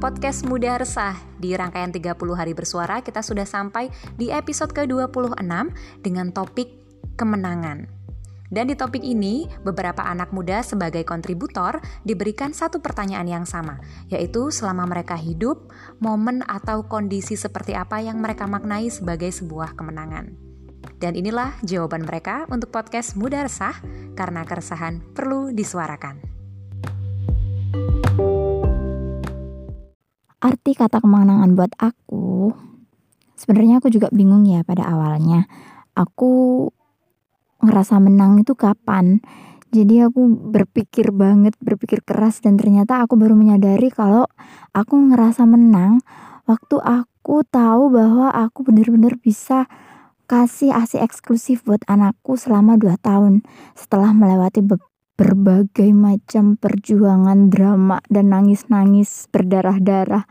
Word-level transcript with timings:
podcast 0.00 0.48
Muda 0.48 0.80
Resah. 0.80 1.12
Di 1.36 1.52
rangkaian 1.52 1.92
30 1.92 2.16
hari 2.32 2.56
bersuara, 2.56 3.04
kita 3.04 3.20
sudah 3.20 3.44
sampai 3.44 3.92
di 4.16 4.32
episode 4.32 4.72
ke-26 4.72 5.44
dengan 6.00 6.32
topik 6.32 6.72
kemenangan. 7.20 7.84
Dan 8.50 8.66
di 8.66 8.74
topik 8.74 9.04
ini, 9.04 9.46
beberapa 9.62 10.02
anak 10.02 10.34
muda 10.34 10.64
sebagai 10.64 11.06
kontributor 11.06 11.78
diberikan 12.02 12.50
satu 12.50 12.82
pertanyaan 12.82 13.28
yang 13.28 13.46
sama, 13.46 13.78
yaitu 14.10 14.50
selama 14.50 14.88
mereka 14.90 15.14
hidup, 15.14 15.70
momen 16.02 16.42
atau 16.48 16.82
kondisi 16.88 17.38
seperti 17.38 17.76
apa 17.76 18.02
yang 18.02 18.18
mereka 18.18 18.50
maknai 18.50 18.90
sebagai 18.90 19.30
sebuah 19.30 19.78
kemenangan. 19.78 20.34
Dan 20.98 21.14
inilah 21.14 21.54
jawaban 21.62 22.08
mereka 22.08 22.48
untuk 22.50 22.72
podcast 22.72 23.14
Muda 23.14 23.46
Resah, 23.46 23.76
karena 24.18 24.42
keresahan 24.48 25.04
perlu 25.14 25.54
disuarakan. 25.54 26.24
Arti 30.40 30.72
kata 30.72 31.04
kemenangan 31.04 31.52
buat 31.52 31.72
aku 31.76 32.52
sebenarnya 33.40 33.80
aku 33.80 33.88
juga 33.88 34.12
bingung 34.12 34.44
ya 34.44 34.60
pada 34.60 34.84
awalnya. 34.84 35.48
Aku 35.96 36.68
ngerasa 37.64 37.96
menang 37.96 38.44
itu 38.44 38.52
kapan? 38.52 39.24
Jadi 39.72 40.04
aku 40.04 40.26
berpikir 40.28 41.14
banget 41.14 41.56
berpikir 41.62 42.02
keras 42.04 42.42
dan 42.44 42.58
ternyata 42.60 43.00
aku 43.00 43.16
baru 43.16 43.38
menyadari 43.38 43.88
kalau 43.88 44.26
aku 44.74 44.98
ngerasa 45.14 45.46
menang 45.46 46.02
waktu 46.44 46.76
aku 46.82 47.46
tahu 47.46 47.94
bahwa 47.94 48.34
aku 48.34 48.66
benar-benar 48.66 49.14
bisa 49.22 49.70
kasih 50.26 50.74
asi 50.74 50.98
eksklusif 50.98 51.62
buat 51.62 51.86
anakku 51.86 52.34
selama 52.34 52.74
2 52.78 52.98
tahun 52.98 53.46
setelah 53.78 54.10
melewati 54.10 54.58
berbagai 55.20 55.92
macam 55.92 56.56
perjuangan 56.56 57.52
drama 57.52 58.00
dan 58.08 58.32
nangis-nangis 58.32 59.28
berdarah-darah. 59.28 60.24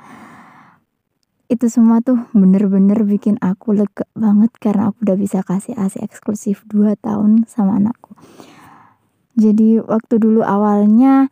Itu 1.45 1.69
semua 1.69 2.01
tuh 2.01 2.25
bener-bener 2.33 3.05
bikin 3.05 3.37
aku 3.37 3.77
lega 3.77 4.09
banget 4.17 4.49
karena 4.57 4.89
aku 4.89 5.05
udah 5.05 5.17
bisa 5.17 5.45
kasih 5.45 5.77
asi 5.77 6.01
eksklusif 6.01 6.65
2 6.73 6.97
tahun 7.05 7.45
sama 7.45 7.77
anakku. 7.77 8.17
Jadi 9.37 9.77
waktu 9.77 10.17
dulu 10.17 10.41
awalnya 10.41 11.29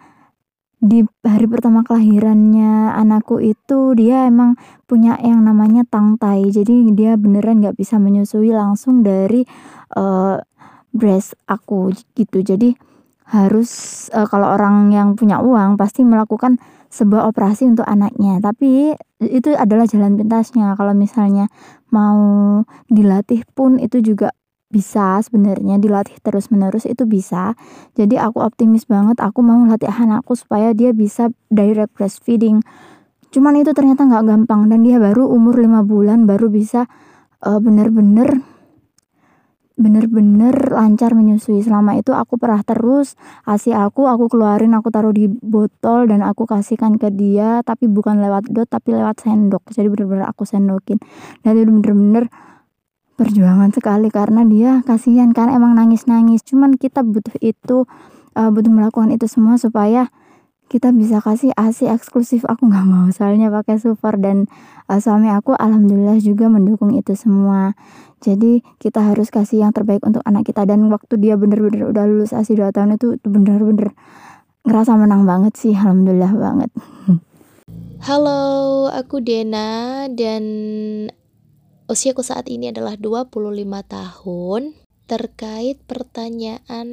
di 0.78 1.02
hari 1.26 1.50
pertama 1.50 1.82
kelahirannya 1.82 2.94
anakku 2.94 3.42
itu 3.42 3.98
dia 3.98 4.30
emang 4.30 4.54
punya 4.86 5.18
yang 5.18 5.42
namanya 5.42 5.82
tangtai 5.90 6.54
jadi 6.54 6.94
dia 6.94 7.18
beneran 7.18 7.66
gak 7.66 7.74
bisa 7.74 7.98
menyusui 7.98 8.54
langsung 8.54 9.02
dari 9.02 9.42
uh, 9.98 10.38
breast 10.94 11.34
aku 11.50 11.90
gitu. 12.14 12.46
Jadi 12.46 12.78
harus 13.28 13.70
uh, 14.16 14.24
kalau 14.24 14.56
orang 14.56 14.92
yang 14.96 15.20
punya 15.20 15.44
uang 15.44 15.76
pasti 15.76 16.08
melakukan 16.08 16.56
sebuah 16.88 17.28
operasi 17.28 17.68
untuk 17.68 17.84
anaknya. 17.84 18.40
Tapi 18.40 18.96
itu 19.20 19.50
adalah 19.52 19.84
jalan 19.84 20.16
pintasnya. 20.16 20.74
Kalau 20.80 20.96
misalnya 20.96 21.52
mau 21.92 22.64
dilatih 22.88 23.44
pun 23.52 23.78
itu 23.84 24.00
juga 24.00 24.32
bisa 24.72 25.20
sebenarnya. 25.20 25.76
Dilatih 25.80 26.20
terus 26.24 26.48
menerus 26.48 26.88
itu 26.88 27.04
bisa. 27.04 27.56
Jadi 28.00 28.16
aku 28.16 28.40
optimis 28.40 28.88
banget 28.88 29.20
aku 29.20 29.44
mau 29.44 29.60
latih 29.68 29.92
anakku 29.92 30.36
supaya 30.40 30.72
dia 30.72 30.96
bisa 30.96 31.28
direct 31.52 31.92
breastfeeding. 31.96 32.64
Cuman 33.28 33.60
itu 33.60 33.76
ternyata 33.76 34.08
nggak 34.08 34.24
gampang 34.24 34.72
dan 34.72 34.88
dia 34.88 35.04
baru 35.04 35.28
umur 35.28 35.60
5 35.60 35.84
bulan 35.84 36.24
baru 36.24 36.48
bisa 36.48 36.88
uh, 37.44 37.60
bener-bener 37.60 38.40
bener-bener 39.78 40.74
lancar 40.74 41.14
menyusui. 41.14 41.62
Selama 41.62 41.96
itu 41.96 42.12
aku 42.12 42.42
perah 42.42 42.66
terus 42.66 43.14
asi 43.46 43.72
aku 43.72 44.10
aku 44.10 44.28
keluarin 44.28 44.74
aku 44.74 44.90
taruh 44.90 45.14
di 45.14 45.30
botol 45.30 46.10
dan 46.10 46.26
aku 46.26 46.50
kasihkan 46.50 46.98
ke 46.98 47.14
dia 47.14 47.62
tapi 47.62 47.86
bukan 47.86 48.18
lewat 48.18 48.50
dot 48.50 48.68
tapi 48.68 48.98
lewat 48.98 49.22
sendok. 49.22 49.70
Jadi 49.70 49.88
bener-bener 49.88 50.26
aku 50.26 50.44
sendokin. 50.50 50.98
Dan 51.46 51.62
itu 51.62 51.70
bener-bener 51.70 52.26
perjuangan 53.18 53.70
sekali 53.74 54.10
karena 54.10 54.42
dia 54.46 54.82
kasihan 54.82 55.30
kan 55.32 55.54
emang 55.54 55.78
nangis-nangis. 55.78 56.42
Cuman 56.42 56.74
kita 56.76 57.06
butuh 57.06 57.38
itu 57.40 57.86
uh, 58.34 58.50
butuh 58.50 58.74
melakukan 58.74 59.14
itu 59.14 59.30
semua 59.30 59.62
supaya 59.62 60.10
kita 60.68 60.92
bisa 60.92 61.24
kasih 61.24 61.56
asi 61.56 61.88
eksklusif. 61.88 62.44
Aku 62.44 62.68
nggak 62.68 62.86
mau 62.88 63.08
soalnya 63.16 63.48
pakai 63.48 63.80
super 63.80 64.20
dan 64.20 64.52
uh, 64.92 65.00
suami 65.00 65.32
aku 65.32 65.56
alhamdulillah 65.56 66.20
juga 66.20 66.52
mendukung 66.52 66.92
itu 66.94 67.16
semua. 67.16 67.74
Jadi 68.20 68.60
kita 68.84 69.00
harus 69.00 69.32
kasih 69.32 69.64
yang 69.64 69.72
terbaik 69.72 70.04
untuk 70.04 70.20
anak 70.28 70.44
kita. 70.44 70.68
Dan 70.68 70.92
waktu 70.92 71.16
dia 71.16 71.40
bener-bener 71.40 71.88
udah 71.88 72.04
lulus 72.04 72.36
asi 72.36 72.60
2 72.60 72.76
tahun 72.76 73.00
itu 73.00 73.16
bener-bener 73.24 73.96
ngerasa 74.68 75.00
menang 75.00 75.24
banget 75.24 75.56
sih. 75.56 75.72
Alhamdulillah 75.72 76.36
banget. 76.36 76.72
Halo, 78.08 78.92
aku 78.92 79.24
Dena 79.24 80.06
dan 80.12 80.44
usiaku 81.88 82.22
saat 82.22 82.52
ini 82.52 82.76
adalah 82.76 83.00
25 83.00 83.32
tahun. 83.88 84.62
Terkait 85.08 85.80
pertanyaan 85.88 86.88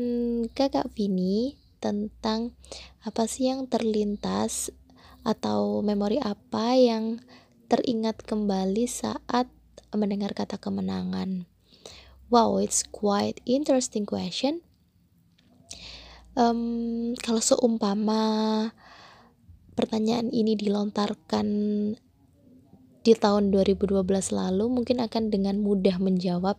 kakak 0.55 0.87
Vini 0.95 1.63
tentang 1.84 2.56
apa 3.05 3.28
sih 3.28 3.53
yang 3.53 3.69
terlintas 3.69 4.72
atau 5.21 5.84
memori 5.84 6.17
apa 6.25 6.72
yang 6.72 7.21
teringat 7.69 8.25
kembali 8.25 8.89
saat 8.89 9.53
mendengar 9.93 10.33
kata 10.33 10.56
kemenangan. 10.56 11.44
Wow, 12.33 12.56
it's 12.56 12.81
quite 12.89 13.44
interesting 13.44 14.09
question. 14.09 14.65
Um, 16.34 17.15
kalau 17.21 17.39
seumpama 17.39 18.73
pertanyaan 19.77 20.34
ini 20.34 20.59
dilontarkan 20.59 21.47
di 23.05 23.12
tahun 23.12 23.53
2012 23.53 24.00
lalu, 24.33 24.65
mungkin 24.73 25.05
akan 25.05 25.28
dengan 25.28 25.61
mudah 25.61 26.00
menjawab 26.00 26.56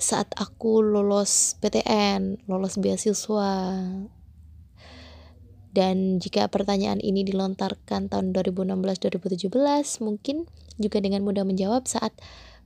saat 0.00 0.32
aku 0.40 0.80
lolos 0.80 1.60
PTN, 1.60 2.48
lolos 2.48 2.80
beasiswa. 2.80 3.76
Dan 5.70 6.18
jika 6.18 6.50
pertanyaan 6.50 6.98
ini 6.98 7.22
dilontarkan 7.22 8.10
tahun 8.10 8.34
2016-2017, 8.34 9.52
mungkin 10.02 10.50
juga 10.82 10.98
dengan 10.98 11.22
mudah 11.22 11.46
menjawab 11.46 11.86
saat 11.86 12.10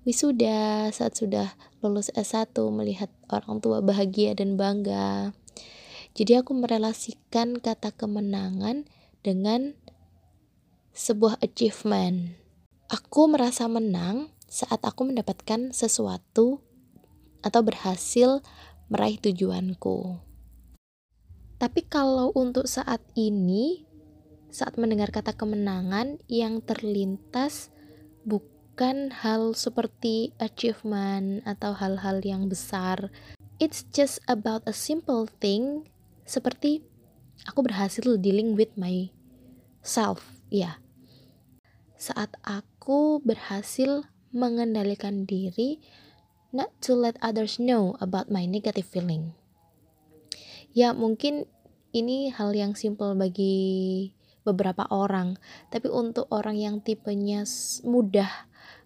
wisuda, 0.09 0.89
saat 0.89 1.13
sudah 1.19 1.53
lulus 1.85 2.09
S1, 2.17 2.57
melihat 2.73 3.13
orang 3.29 3.61
tua 3.61 3.85
bahagia 3.85 4.33
dan 4.33 4.57
bangga. 4.57 5.37
Jadi 6.15 6.39
aku 6.39 6.55
merelasikan 6.55 7.59
kata 7.59 7.91
kemenangan 7.93 8.87
dengan 9.27 9.75
sebuah 10.95 11.43
achievement. 11.43 12.39
Aku 12.87 13.27
merasa 13.27 13.67
menang 13.67 14.31
saat 14.47 14.79
aku 14.87 15.11
mendapatkan 15.11 15.75
sesuatu 15.75 16.63
atau 17.45 17.61
berhasil 17.61 18.41
meraih 18.89 19.21
tujuanku. 19.21 20.19
Tapi 21.61 21.87
kalau 21.87 22.33
untuk 22.35 22.67
saat 22.67 23.05
ini, 23.15 23.85
saat 24.49 24.81
mendengar 24.81 25.13
kata 25.13 25.37
kemenangan 25.37 26.19
yang 26.27 26.65
terlintas 26.65 27.71
bukan 28.27 29.13
hal 29.13 29.55
seperti 29.55 30.35
achievement 30.41 31.45
atau 31.47 31.77
hal-hal 31.77 32.25
yang 32.25 32.51
besar. 32.51 33.13
It's 33.63 33.87
just 33.95 34.19
about 34.27 34.67
a 34.67 34.75
simple 34.75 35.31
thing 35.39 35.87
seperti 36.27 36.83
aku 37.47 37.63
berhasil 37.63 38.03
dealing 38.19 38.59
with 38.59 38.75
my 38.75 39.13
self, 39.85 40.41
ya. 40.51 40.83
Saat 41.95 42.35
aku 42.43 43.23
berhasil 43.23 44.05
mengendalikan 44.35 45.23
diri 45.25 45.79
not 46.55 46.71
to 46.87 46.95
let 46.95 47.19
others 47.19 47.59
know 47.59 47.99
about 47.99 48.31
my 48.31 48.47
negative 48.47 48.87
feeling. 48.87 49.35
Ya, 50.71 50.95
mungkin 50.95 51.51
ini 51.91 52.31
hal 52.31 52.55
yang 52.55 52.79
simple 52.79 53.19
bagi 53.19 54.15
beberapa 54.47 54.87
orang, 54.91 55.35
tapi 55.75 55.91
untuk 55.91 56.31
orang 56.31 56.55
yang 56.55 56.79
tipenya 56.79 57.43
mudah 57.83 58.31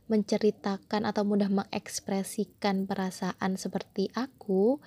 menceritakan 0.09 1.05
atau 1.05 1.23
mudah 1.29 1.53
mengekspresikan 1.53 2.89
perasaan 2.89 3.61
seperti 3.61 4.09
aku, 4.17 4.81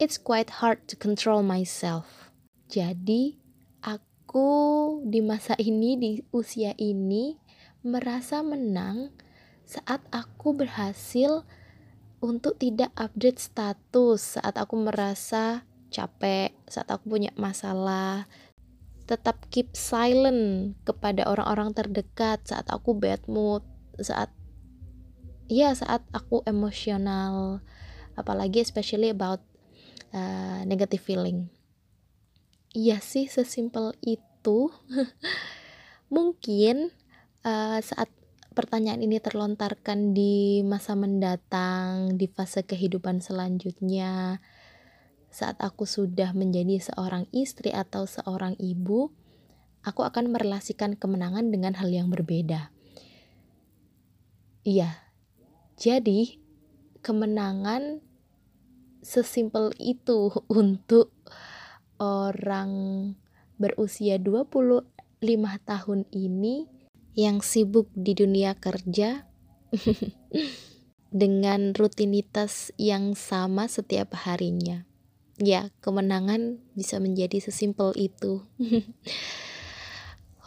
it's 0.00 0.16
quite 0.16 0.64
hard 0.64 0.80
to 0.88 0.96
control 0.96 1.44
myself. 1.44 2.32
Jadi, 2.72 3.36
aku 3.84 4.98
di 5.04 5.20
masa 5.20 5.52
ini, 5.60 6.00
di 6.00 6.10
usia 6.32 6.72
ini, 6.80 7.36
merasa 7.84 8.40
menang 8.40 9.12
saat 9.68 10.00
aku 10.08 10.56
berhasil 10.56 11.44
untuk 12.24 12.56
tidak 12.56 12.88
update 12.96 13.36
status 13.36 14.40
saat 14.40 14.56
aku 14.56 14.80
merasa 14.80 15.68
capek, 15.92 16.56
saat 16.64 16.88
aku 16.88 17.12
punya 17.12 17.28
masalah. 17.36 18.24
Tetap 19.04 19.52
keep 19.52 19.76
silent 19.76 20.72
kepada 20.88 21.28
orang-orang 21.28 21.76
terdekat 21.76 22.40
saat 22.48 22.64
aku 22.72 22.96
bad 22.96 23.20
mood, 23.28 23.60
saat 24.00 24.32
ya 25.52 25.76
saat 25.76 26.00
aku 26.16 26.40
emosional, 26.48 27.60
apalagi 28.16 28.64
especially 28.64 29.12
about 29.12 29.44
uh, 30.16 30.64
negative 30.64 31.04
feeling. 31.04 31.52
Iya 32.72 33.04
sih 33.04 33.28
sesimpel 33.28 33.92
itu. 34.00 34.72
mungkin 36.14 36.94
uh, 37.42 37.82
saat 37.82 38.10
pertanyaan 38.54 39.02
ini 39.02 39.18
terlontarkan 39.18 40.14
di 40.14 40.62
masa 40.62 40.94
mendatang, 40.94 42.14
di 42.14 42.30
fase 42.30 42.62
kehidupan 42.62 43.18
selanjutnya, 43.18 44.38
saat 45.34 45.58
aku 45.58 45.82
sudah 45.82 46.30
menjadi 46.30 46.78
seorang 46.78 47.26
istri 47.34 47.74
atau 47.74 48.06
seorang 48.06 48.54
ibu, 48.62 49.10
aku 49.82 50.06
akan 50.06 50.30
merelasikan 50.30 50.94
kemenangan 50.94 51.50
dengan 51.50 51.74
hal 51.74 51.90
yang 51.90 52.08
berbeda. 52.08 52.70
Iya, 54.62 54.96
jadi 55.74 56.38
kemenangan 57.02 58.00
sesimpel 59.04 59.74
itu 59.76 60.32
untuk 60.48 61.12
orang 62.00 62.72
berusia 63.58 64.22
25 64.22 64.86
tahun 65.66 66.00
ini 66.10 66.73
yang 67.14 67.42
sibuk 67.42 67.86
di 67.94 68.14
dunia 68.18 68.58
kerja 68.58 69.26
dengan 71.14 71.70
rutinitas 71.74 72.74
yang 72.74 73.14
sama 73.14 73.70
setiap 73.70 74.14
harinya. 74.26 74.82
Ya 75.38 75.70
kemenangan 75.82 76.62
bisa 76.74 76.98
menjadi 76.98 77.38
sesimpel 77.42 77.94
itu. 77.98 78.46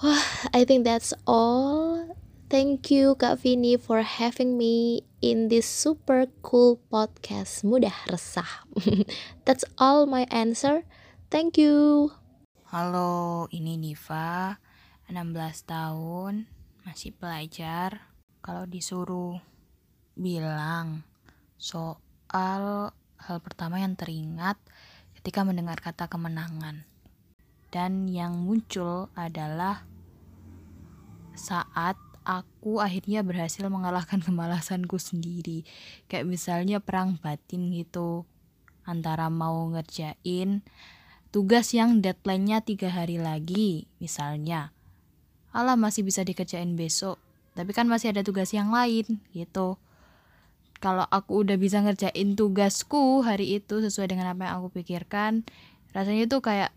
Wah 0.04 0.28
I 0.52 0.64
think 0.68 0.84
that's 0.84 1.16
all. 1.28 2.04
Thank 2.48 2.88
you 2.96 3.20
Kak 3.20 3.44
Vini 3.44 3.76
for 3.76 4.04
having 4.08 4.56
me 4.56 5.04
in 5.20 5.52
this 5.52 5.68
super 5.68 6.32
cool 6.40 6.80
podcast. 6.88 7.68
Mudah 7.68 8.08
resah. 8.08 8.48
That's 9.44 9.68
all 9.76 10.08
my 10.08 10.24
answer. 10.32 10.88
Thank 11.28 11.60
you. 11.60 12.08
Halo 12.72 13.52
ini 13.52 13.76
Niva 13.76 14.64
16 15.12 15.68
tahun 15.68 16.48
masih 16.88 17.12
belajar 17.20 18.16
kalau 18.40 18.64
disuruh 18.64 19.36
bilang 20.16 21.04
soal 21.60 22.96
hal 23.20 23.38
pertama 23.44 23.84
yang 23.84 24.00
teringat 24.00 24.56
ketika 25.20 25.44
mendengar 25.44 25.84
kata 25.84 26.08
kemenangan. 26.08 26.88
Dan 27.68 28.08
yang 28.08 28.40
muncul 28.40 29.12
adalah 29.20 29.84
saat 31.36 32.00
aku 32.24 32.80
akhirnya 32.80 33.20
berhasil 33.20 33.68
mengalahkan 33.68 34.24
kemalasanku 34.24 34.96
sendiri. 34.96 35.68
Kayak 36.08 36.32
misalnya 36.32 36.80
perang 36.80 37.20
batin 37.20 37.68
gitu. 37.76 38.24
Antara 38.88 39.28
mau 39.28 39.68
ngerjain 39.76 40.64
tugas 41.36 41.76
yang 41.76 42.00
deadline-nya 42.00 42.64
tiga 42.64 42.88
hari 42.88 43.20
lagi, 43.20 43.92
misalnya. 44.00 44.77
Alah 45.56 45.80
masih 45.80 46.04
bisa 46.04 46.22
dikerjain 46.28 46.76
besok, 46.76 47.18
tapi 47.58 47.72
kan 47.72 47.88
masih 47.90 48.12
ada 48.14 48.22
tugas 48.22 48.52
yang 48.54 48.70
lain 48.70 49.24
gitu. 49.32 49.80
Kalau 50.78 51.10
aku 51.10 51.42
udah 51.42 51.58
bisa 51.58 51.82
ngerjain 51.82 52.38
tugasku 52.38 53.26
hari 53.26 53.58
itu 53.58 53.82
sesuai 53.82 54.14
dengan 54.14 54.38
apa 54.38 54.46
yang 54.46 54.62
aku 54.62 54.70
pikirkan 54.82 55.42
rasanya 55.98 56.30
itu 56.30 56.38
kayak 56.38 56.70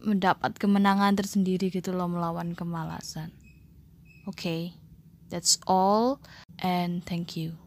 mendapat 0.00 0.56
kemenangan 0.56 1.12
tersendiri 1.12 1.68
gitu 1.68 1.92
loh 1.92 2.08
melawan 2.08 2.56
kemalasan. 2.56 3.28
Oke 4.24 4.40
okay, 4.40 4.62
that's 5.28 5.60
all 5.68 6.24
and 6.64 7.04
thank 7.04 7.36
you. 7.36 7.60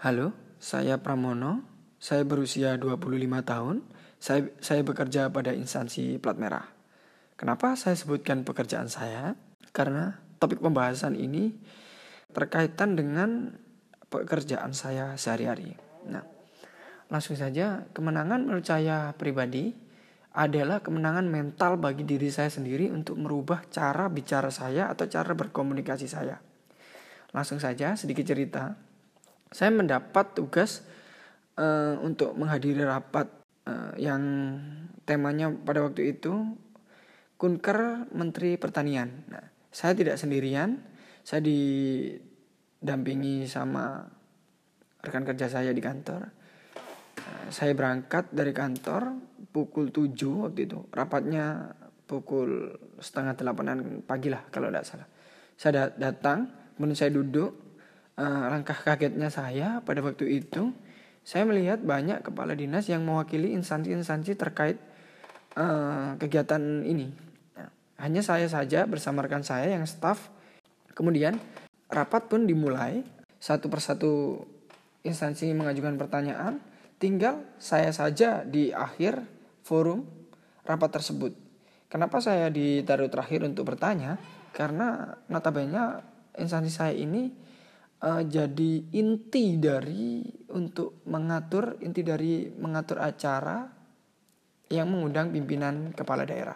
Halo 0.00 0.32
saya 0.56 0.96
Pramono. 0.96 1.68
Saya 2.00 2.24
berusia 2.24 2.80
25 2.80 3.04
tahun. 3.44 3.84
Saya 4.16 4.48
saya 4.64 4.80
bekerja 4.80 5.28
pada 5.28 5.52
instansi 5.52 6.16
plat 6.16 6.40
merah 6.40 6.79
kenapa 7.40 7.72
saya 7.72 7.96
sebutkan 7.96 8.44
pekerjaan 8.44 8.92
saya 8.92 9.32
karena 9.72 10.20
topik 10.36 10.60
pembahasan 10.60 11.16
ini 11.16 11.56
terkaitan 12.36 13.00
dengan 13.00 13.56
pekerjaan 14.12 14.76
saya 14.76 15.16
sehari-hari. 15.16 15.72
Nah, 16.04 16.20
langsung 17.08 17.40
saja 17.40 17.88
kemenangan 17.96 18.44
menurut 18.44 18.68
saya 18.68 19.16
pribadi 19.16 19.72
adalah 20.30 20.78
kemenangan 20.78 21.26
mental 21.26 21.80
bagi 21.80 22.06
diri 22.06 22.30
saya 22.30 22.52
sendiri 22.52 22.92
untuk 22.92 23.18
merubah 23.18 23.66
cara 23.66 24.06
bicara 24.06 24.52
saya 24.52 24.92
atau 24.92 25.08
cara 25.08 25.32
berkomunikasi 25.34 26.06
saya. 26.06 26.38
Langsung 27.34 27.58
saja 27.58 27.96
sedikit 27.98 28.26
cerita. 28.28 28.78
Saya 29.50 29.74
mendapat 29.74 30.38
tugas 30.38 30.86
uh, 31.58 31.98
untuk 31.98 32.38
menghadiri 32.38 32.86
rapat 32.86 33.26
uh, 33.66 33.94
yang 33.98 34.22
temanya 35.02 35.50
pada 35.50 35.82
waktu 35.82 36.14
itu 36.14 36.54
Kunker 37.40 38.04
Menteri 38.12 38.60
Pertanian. 38.60 39.24
Nah, 39.32 39.40
saya 39.72 39.96
tidak 39.96 40.20
sendirian, 40.20 40.76
saya 41.24 41.40
di 41.40 42.12
dampingi 42.76 43.48
sama 43.48 44.04
rekan 45.00 45.24
kerja 45.24 45.48
saya 45.48 45.72
di 45.72 45.80
kantor. 45.80 46.28
Eh, 47.16 47.48
saya 47.48 47.72
berangkat 47.72 48.28
dari 48.28 48.52
kantor 48.52 49.16
pukul 49.56 49.88
7 49.88 50.52
waktu 50.52 50.68
itu. 50.68 50.84
Rapatnya 50.92 51.72
pukul 52.04 52.76
setengah 53.00 53.32
delapanan 53.32 54.04
pagi 54.04 54.28
lah 54.28 54.44
kalau 54.52 54.68
tidak 54.68 54.84
salah. 54.84 55.08
Saya 55.56 55.88
datang, 55.96 56.44
kemudian 56.76 56.98
saya 57.00 57.12
duduk. 57.16 57.72
Uh, 58.20 58.52
langkah 58.52 58.76
kagetnya 58.76 59.32
saya 59.32 59.80
pada 59.80 60.04
waktu 60.04 60.44
itu, 60.44 60.76
saya 61.24 61.48
melihat 61.48 61.80
banyak 61.80 62.20
kepala 62.20 62.52
dinas 62.52 62.84
yang 62.84 63.00
mewakili 63.00 63.56
instansi-instansi 63.56 64.36
terkait 64.36 64.76
uh, 65.56 66.20
kegiatan 66.20 66.84
ini. 66.84 67.29
Hanya 68.00 68.24
saya 68.24 68.48
saja 68.48 68.88
bersama 68.88 69.20
rekan 69.20 69.44
saya 69.44 69.76
yang 69.76 69.84
staff. 69.84 70.32
Kemudian 70.96 71.36
rapat 71.92 72.26
pun 72.32 72.48
dimulai 72.48 73.04
satu 73.36 73.68
persatu 73.68 74.40
instansi 75.04 75.52
mengajukan 75.52 75.96
pertanyaan 75.96 76.60
tinggal 77.00 77.40
saya 77.56 77.88
saja 77.92 78.44
di 78.44 78.68
akhir 78.68 79.24
forum 79.64 80.04
rapat 80.68 81.00
tersebut 81.00 81.32
kenapa 81.88 82.22
saya 82.22 82.52
ditaruh 82.52 83.08
terakhir 83.08 83.42
untuk 83.48 83.72
bertanya 83.72 84.20
karena 84.52 85.18
notabene 85.32 86.04
instansi 86.36 86.70
saya 86.70 86.94
ini 86.94 87.32
uh, 88.04 88.22
jadi 88.22 88.72
inti 88.94 89.58
dari 89.58 90.22
untuk 90.54 91.02
mengatur 91.10 91.80
inti 91.82 92.06
dari 92.06 92.46
mengatur 92.52 93.02
acara 93.02 93.66
yang 94.70 94.86
mengundang 94.86 95.34
pimpinan 95.34 95.90
kepala 95.90 96.22
daerah. 96.22 96.54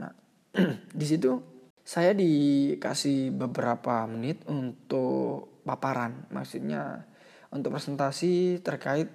Nah, 0.00 0.08
di 1.00 1.06
situ 1.06 1.56
saya 1.86 2.10
dikasih 2.10 3.30
beberapa 3.30 4.02
menit 4.10 4.42
untuk 4.50 5.62
paparan, 5.62 6.26
maksudnya 6.34 7.06
untuk 7.54 7.78
presentasi 7.78 8.58
terkait 8.58 9.06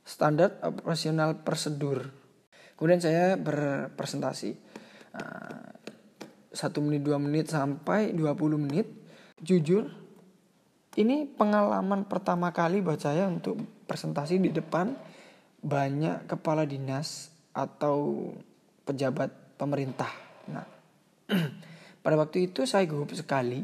standar 0.00 0.56
operasional 0.64 1.44
prosedur. 1.44 2.08
Kemudian 2.76 3.04
saya 3.04 3.36
berpresentasi 3.36 4.50
eh, 5.12 5.68
satu 6.50 6.80
menit 6.80 7.04
dua 7.04 7.20
menit 7.20 7.52
sampai 7.52 8.16
20 8.16 8.56
menit. 8.56 8.88
Jujur, 9.40 9.88
ini 10.96 11.24
pengalaman 11.28 12.08
pertama 12.08 12.52
kali 12.52 12.80
buat 12.80 13.00
saya 13.00 13.28
untuk 13.28 13.60
presentasi 13.84 14.40
di 14.40 14.52
depan 14.52 14.92
banyak 15.60 16.24
kepala 16.28 16.64
dinas 16.64 17.32
atau 17.52 18.32
pejabat 18.88 19.32
pemerintah. 19.60 20.29
Nah, 20.50 20.66
Pada 22.00 22.16
waktu 22.16 22.48
itu 22.48 22.64
saya 22.64 22.88
gugup 22.88 23.12
sekali, 23.12 23.60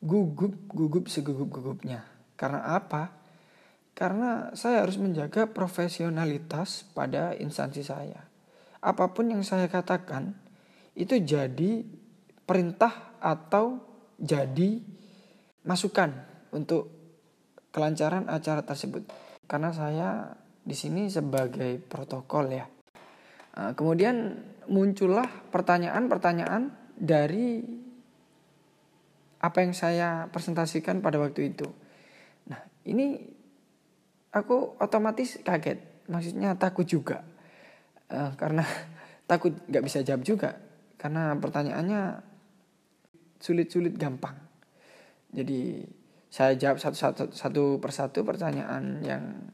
gugup, 0.00 0.56
gugup 0.72 1.12
segugup-gugupnya. 1.12 2.08
Karena 2.32 2.72
apa? 2.72 3.12
Karena 3.92 4.56
saya 4.56 4.80
harus 4.80 4.96
menjaga 4.96 5.44
profesionalitas 5.52 6.88
pada 6.96 7.36
instansi 7.36 7.84
saya. 7.84 8.24
Apa 8.80 9.12
pun 9.12 9.28
yang 9.28 9.44
saya 9.44 9.68
katakan 9.68 10.32
itu 10.96 11.20
jadi 11.20 11.84
perintah 12.48 13.12
atau 13.20 13.84
jadi 14.16 14.80
masukan 15.68 16.16
untuk 16.56 16.88
kelancaran 17.76 18.24
acara 18.32 18.64
tersebut. 18.64 19.04
Karena 19.44 19.68
saya 19.68 20.32
di 20.64 20.72
sini 20.72 21.12
sebagai 21.12 21.76
protokol 21.76 22.48
ya. 22.56 22.64
Nah, 23.60 23.76
kemudian 23.76 24.40
muncullah 24.72 25.28
pertanyaan-pertanyaan 25.52 26.72
dari 26.96 27.60
apa 29.36 29.58
yang 29.60 29.76
saya 29.76 30.32
presentasikan 30.32 31.04
pada 31.04 31.20
waktu 31.20 31.52
itu. 31.52 31.68
Nah, 32.48 32.56
ini 32.88 33.20
aku 34.32 34.80
otomatis 34.80 35.44
kaget, 35.44 36.08
maksudnya 36.08 36.56
takut 36.56 36.88
juga, 36.88 37.20
uh, 38.08 38.32
karena 38.40 38.64
takut 39.30 39.52
nggak 39.68 39.84
bisa 39.84 40.00
jawab 40.08 40.24
juga, 40.24 40.56
karena 40.96 41.36
pertanyaannya 41.36 42.16
sulit-sulit 43.44 43.92
gampang. 44.00 44.40
Jadi 45.36 45.84
saya 46.32 46.56
jawab 46.56 46.80
satu, 46.80 46.96
satu, 46.96 47.24
satu 47.36 47.64
persatu 47.76 48.24
pertanyaan 48.24 49.04
yang 49.04 49.52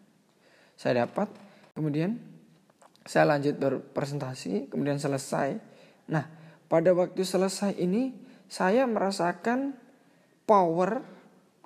saya 0.79 1.03
dapat, 1.11 1.27
kemudian 1.75 2.36
saya 3.07 3.25
lanjut 3.31 3.55
berpresentasi, 3.57 4.67
kemudian 4.67 4.99
selesai. 4.99 5.57
Nah, 6.11 6.27
pada 6.67 6.91
waktu 6.91 7.23
selesai 7.23 7.79
ini 7.79 8.11
saya 8.51 8.87
merasakan 8.87 9.79
power 10.43 11.03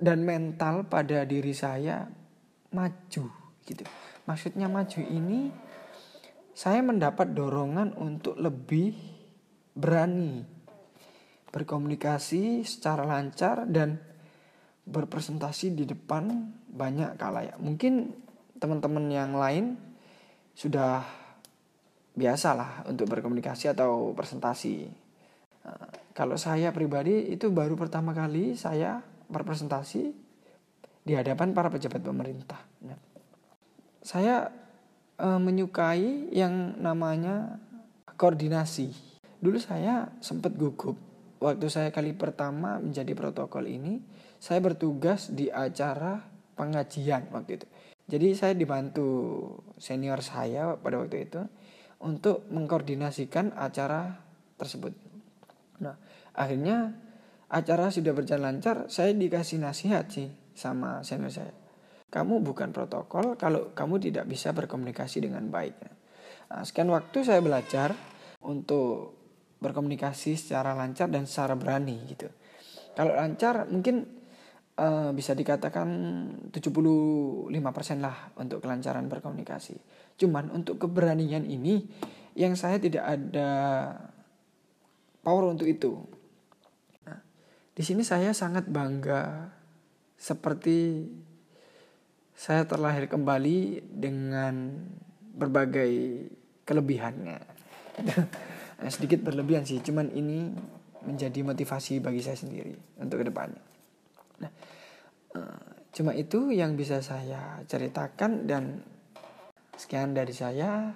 dan 0.01 0.25
mental 0.25 0.89
pada 0.89 1.25
diri 1.25 1.53
saya 1.57 2.09
maju 2.73 3.25
gitu. 3.65 3.85
Maksudnya 4.29 4.69
maju 4.69 5.01
ini 5.01 5.53
saya 6.53 6.85
mendapat 6.85 7.33
dorongan 7.33 7.97
untuk 7.97 8.37
lebih 8.37 8.97
berani 9.73 10.45
berkomunikasi 11.51 12.63
secara 12.63 13.03
lancar 13.03 13.67
dan 13.67 13.99
berpresentasi 14.87 15.75
di 15.75 15.85
depan 15.89 16.53
banyak 16.71 17.19
kalayak. 17.19 17.57
Mungkin 17.59 18.15
teman-teman 18.61 19.07
yang 19.11 19.35
lain 19.35 19.77
sudah 20.55 21.20
biasalah 22.14 22.90
untuk 22.90 23.07
berkomunikasi 23.11 23.71
atau 23.71 24.12
presentasi. 24.12 24.90
Nah, 25.64 25.88
kalau 26.17 26.35
saya 26.35 26.75
pribadi 26.75 27.31
itu 27.31 27.49
baru 27.52 27.79
pertama 27.79 28.11
kali 28.11 28.59
saya 28.59 29.00
berpresentasi 29.31 30.12
di 31.07 31.12
hadapan 31.14 31.55
para 31.55 31.71
pejabat 31.71 32.02
pemerintah. 32.02 32.61
Nah, 32.85 32.99
saya 34.02 34.50
e, 35.17 35.29
menyukai 35.38 36.35
yang 36.35 36.76
namanya 36.76 37.61
koordinasi. 38.19 38.93
Dulu 39.40 39.57
saya 39.57 40.12
sempat 40.21 40.52
gugup 40.59 40.99
waktu 41.40 41.67
saya 41.73 41.88
kali 41.88 42.12
pertama 42.12 42.76
menjadi 42.76 43.17
protokol 43.17 43.64
ini, 43.64 44.05
saya 44.37 44.61
bertugas 44.61 45.33
di 45.33 45.49
acara 45.49 46.21
pengajian 46.55 47.33
waktu 47.33 47.57
itu. 47.57 47.67
Jadi 48.11 48.29
saya 48.37 48.52
dibantu 48.52 49.09
senior 49.81 50.21
saya 50.21 50.76
pada 50.76 51.00
waktu 51.00 51.31
itu 51.31 51.40
untuk 52.00 52.49
mengkoordinasikan 52.49 53.57
acara 53.57 54.16
tersebut. 54.57 54.92
Nah, 55.85 55.97
akhirnya 56.33 56.97
acara 57.49 57.92
sudah 57.92 58.12
berjalan 58.16 58.57
lancar, 58.57 58.88
saya 58.88 59.12
dikasih 59.12 59.61
nasihat 59.61 60.09
sih 60.09 60.28
sama 60.57 61.04
senior 61.04 61.33
saya. 61.33 61.52
Kamu 62.11 62.42
bukan 62.42 62.75
protokol 62.75 63.38
kalau 63.38 63.71
kamu 63.71 64.11
tidak 64.11 64.25
bisa 64.26 64.50
berkomunikasi 64.50 65.23
dengan 65.30 65.47
baik. 65.47 65.76
Nah, 66.50 66.62
sekian 66.66 66.90
waktu 66.90 67.23
saya 67.23 67.38
belajar 67.38 67.95
untuk 68.42 69.14
berkomunikasi 69.61 70.35
secara 70.35 70.73
lancar 70.75 71.07
dan 71.12 71.28
secara 71.28 71.54
berani 71.54 72.00
gitu. 72.09 72.26
Kalau 72.97 73.14
lancar 73.14 73.71
mungkin 73.71 74.02
uh, 74.80 75.11
bisa 75.14 75.37
dikatakan 75.37 75.88
75% 76.50 77.52
lah 78.00 78.33
untuk 78.40 78.64
kelancaran 78.64 79.07
berkomunikasi. 79.07 79.76
Cuman 80.21 80.53
untuk 80.53 80.77
keberanian 80.77 81.49
ini 81.49 81.89
yang 82.37 82.53
saya 82.53 82.77
tidak 82.77 83.09
ada 83.09 83.50
power 85.25 85.49
untuk 85.49 85.65
itu. 85.65 86.05
Nah, 87.09 87.19
di 87.73 87.83
sini 87.83 88.05
saya 88.05 88.37
sangat 88.37 88.69
bangga 88.69 89.49
seperti 90.21 91.09
saya 92.37 92.69
terlahir 92.69 93.09
kembali 93.09 93.89
dengan 93.89 94.85
berbagai 95.33 96.29
kelebihannya. 96.69 97.41
Nah, 98.81 98.89
sedikit 98.89 99.21
berlebihan 99.21 99.69
sih 99.69 99.85
cuman 99.85 100.09
ini 100.09 100.57
menjadi 101.05 101.45
motivasi 101.45 102.00
bagi 102.00 102.25
saya 102.25 102.41
sendiri 102.41 102.73
untuk 102.97 103.21
ke 103.21 103.29
depannya 103.29 103.61
nah 104.41 104.49
uh, 105.37 105.77
cuma 105.93 106.17
itu 106.17 106.49
yang 106.49 106.81
bisa 106.81 107.05
saya 107.05 107.61
ceritakan 107.69 108.49
dan 108.49 108.81
sekian 109.77 110.17
dari 110.17 110.35
saya. 110.35 110.95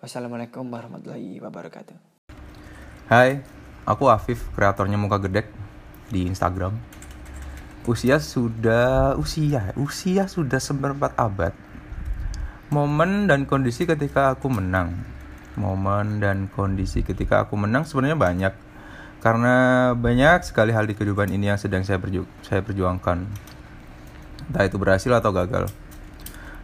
Wassalamualaikum 0.00 0.64
warahmatullahi 0.64 1.38
wabarakatuh. 1.44 1.96
Hai 3.06 3.44
aku 3.84 4.08
Afif 4.08 4.48
kreatornya 4.56 4.96
muka 4.96 5.20
gedek 5.20 5.52
di 6.08 6.24
Instagram. 6.24 6.74
Usia 7.84 8.16
sudah 8.16 9.14
usia 9.20 9.76
usia 9.76 10.24
sudah 10.26 10.58
seperempat 10.58 11.14
abad. 11.20 11.52
Momen 12.70 13.26
dan 13.26 13.44
kondisi 13.44 13.84
ketika 13.84 14.32
aku 14.32 14.48
menang. 14.48 14.94
Momen 15.58 16.22
dan 16.22 16.46
kondisi 16.48 17.02
ketika 17.02 17.44
aku 17.44 17.58
menang 17.58 17.84
sebenarnya 17.84 18.18
banyak. 18.18 18.54
Karena 19.20 19.90
banyak 19.92 20.48
sekali 20.48 20.72
hal 20.72 20.88
di 20.88 20.96
kehidupan 20.96 21.28
ini 21.28 21.52
yang 21.52 21.60
sedang 21.60 21.84
saya, 21.84 22.00
perju 22.00 22.24
saya 22.40 22.64
perjuangkan. 22.64 23.28
Entah 24.48 24.64
itu 24.64 24.80
berhasil 24.80 25.12
atau 25.12 25.28
gagal 25.34 25.68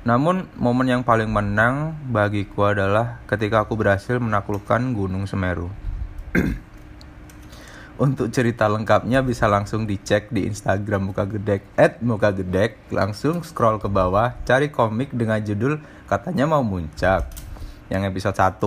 namun 0.06 0.46
momen 0.54 0.86
yang 0.86 1.02
paling 1.02 1.26
menang 1.26 1.98
bagiku 2.14 2.70
adalah 2.70 3.18
ketika 3.26 3.66
aku 3.66 3.74
berhasil 3.74 4.22
menaklukkan 4.22 4.94
Gunung 4.94 5.26
Semeru. 5.26 5.66
Untuk 8.06 8.30
cerita 8.30 8.70
lengkapnya 8.70 9.26
bisa 9.26 9.50
langsung 9.50 9.82
dicek 9.82 10.30
di 10.30 10.46
Instagram 10.46 11.10
Muka 11.10 11.26
Gedek 11.26 11.66
at 11.74 11.98
Muka 12.04 12.30
Gedek 12.30 12.76
Langsung 12.94 13.42
scroll 13.42 13.82
ke 13.82 13.90
bawah 13.90 14.36
cari 14.46 14.70
komik 14.70 15.10
dengan 15.10 15.42
judul 15.42 15.82
katanya 16.06 16.46
mau 16.46 16.62
muncak 16.62 17.26
yang 17.90 18.06
episode 18.06 18.38
1 18.38 18.62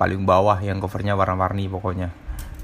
paling 0.00 0.24
bawah 0.24 0.56
yang 0.64 0.80
covernya 0.80 1.12
warna-warni 1.12 1.68
pokoknya. 1.68 2.08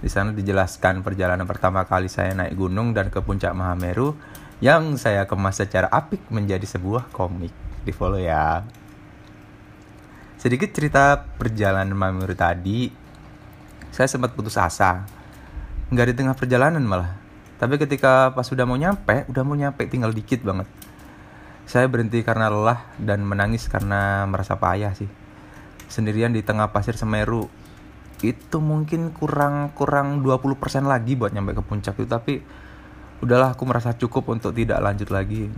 Di 0.01 0.09
sana 0.09 0.33
dijelaskan 0.33 1.05
perjalanan 1.05 1.45
pertama 1.45 1.85
kali 1.85 2.09
saya 2.09 2.33
naik 2.33 2.57
gunung 2.57 2.97
dan 2.97 3.13
ke 3.13 3.21
puncak 3.21 3.53
Mahameru 3.53 4.17
yang 4.65 4.97
saya 4.97 5.29
kemas 5.29 5.61
secara 5.61 5.93
apik 5.93 6.25
menjadi 6.33 6.65
sebuah 6.65 7.13
komik 7.13 7.70
di 7.85 7.93
follow 7.93 8.21
ya. 8.21 8.65
Sedikit 10.41 10.73
cerita 10.73 11.21
perjalanan 11.37 11.93
Mahameru 11.93 12.33
tadi. 12.33 12.89
Saya 13.93 14.09
sempat 14.09 14.33
putus 14.33 14.57
asa. 14.57 15.05
Nggak 15.93 16.07
di 16.09 16.15
tengah 16.17 16.33
perjalanan 16.33 16.81
malah. 16.81 17.13
Tapi 17.61 17.77
ketika 17.77 18.33
pas 18.33 18.49
sudah 18.49 18.65
mau 18.65 18.81
nyampe 18.81 19.29
udah 19.29 19.43
mau 19.45 19.53
nyampe 19.53 19.85
tinggal 19.85 20.17
dikit 20.17 20.41
banget. 20.41 20.65
Saya 21.69 21.87
berhenti 21.93 22.25
karena 22.25 22.49
lelah 22.49 22.89
dan 22.97 23.21
menangis 23.21 23.69
karena 23.69 24.25
merasa 24.25 24.57
payah 24.57 24.97
sih. 24.97 25.09
Sendirian 25.93 26.33
di 26.33 26.41
tengah 26.41 26.73
pasir 26.73 26.97
Semeru. 26.97 27.53
Itu 28.25 28.65
mungkin 28.65 29.13
kurang 29.13 29.77
kurang 29.77 30.25
20% 30.25 30.57
lagi 30.89 31.21
buat 31.21 31.37
nyampe 31.37 31.53
ke 31.53 31.63
puncak 31.65 32.01
itu. 32.01 32.09
Tapi 32.09 32.41
udahlah 33.21 33.53
aku 33.53 33.69
merasa 33.69 33.93
cukup 33.93 34.33
untuk 34.33 34.57
tidak 34.57 34.81
lanjut 34.81 35.13
lagi 35.13 35.53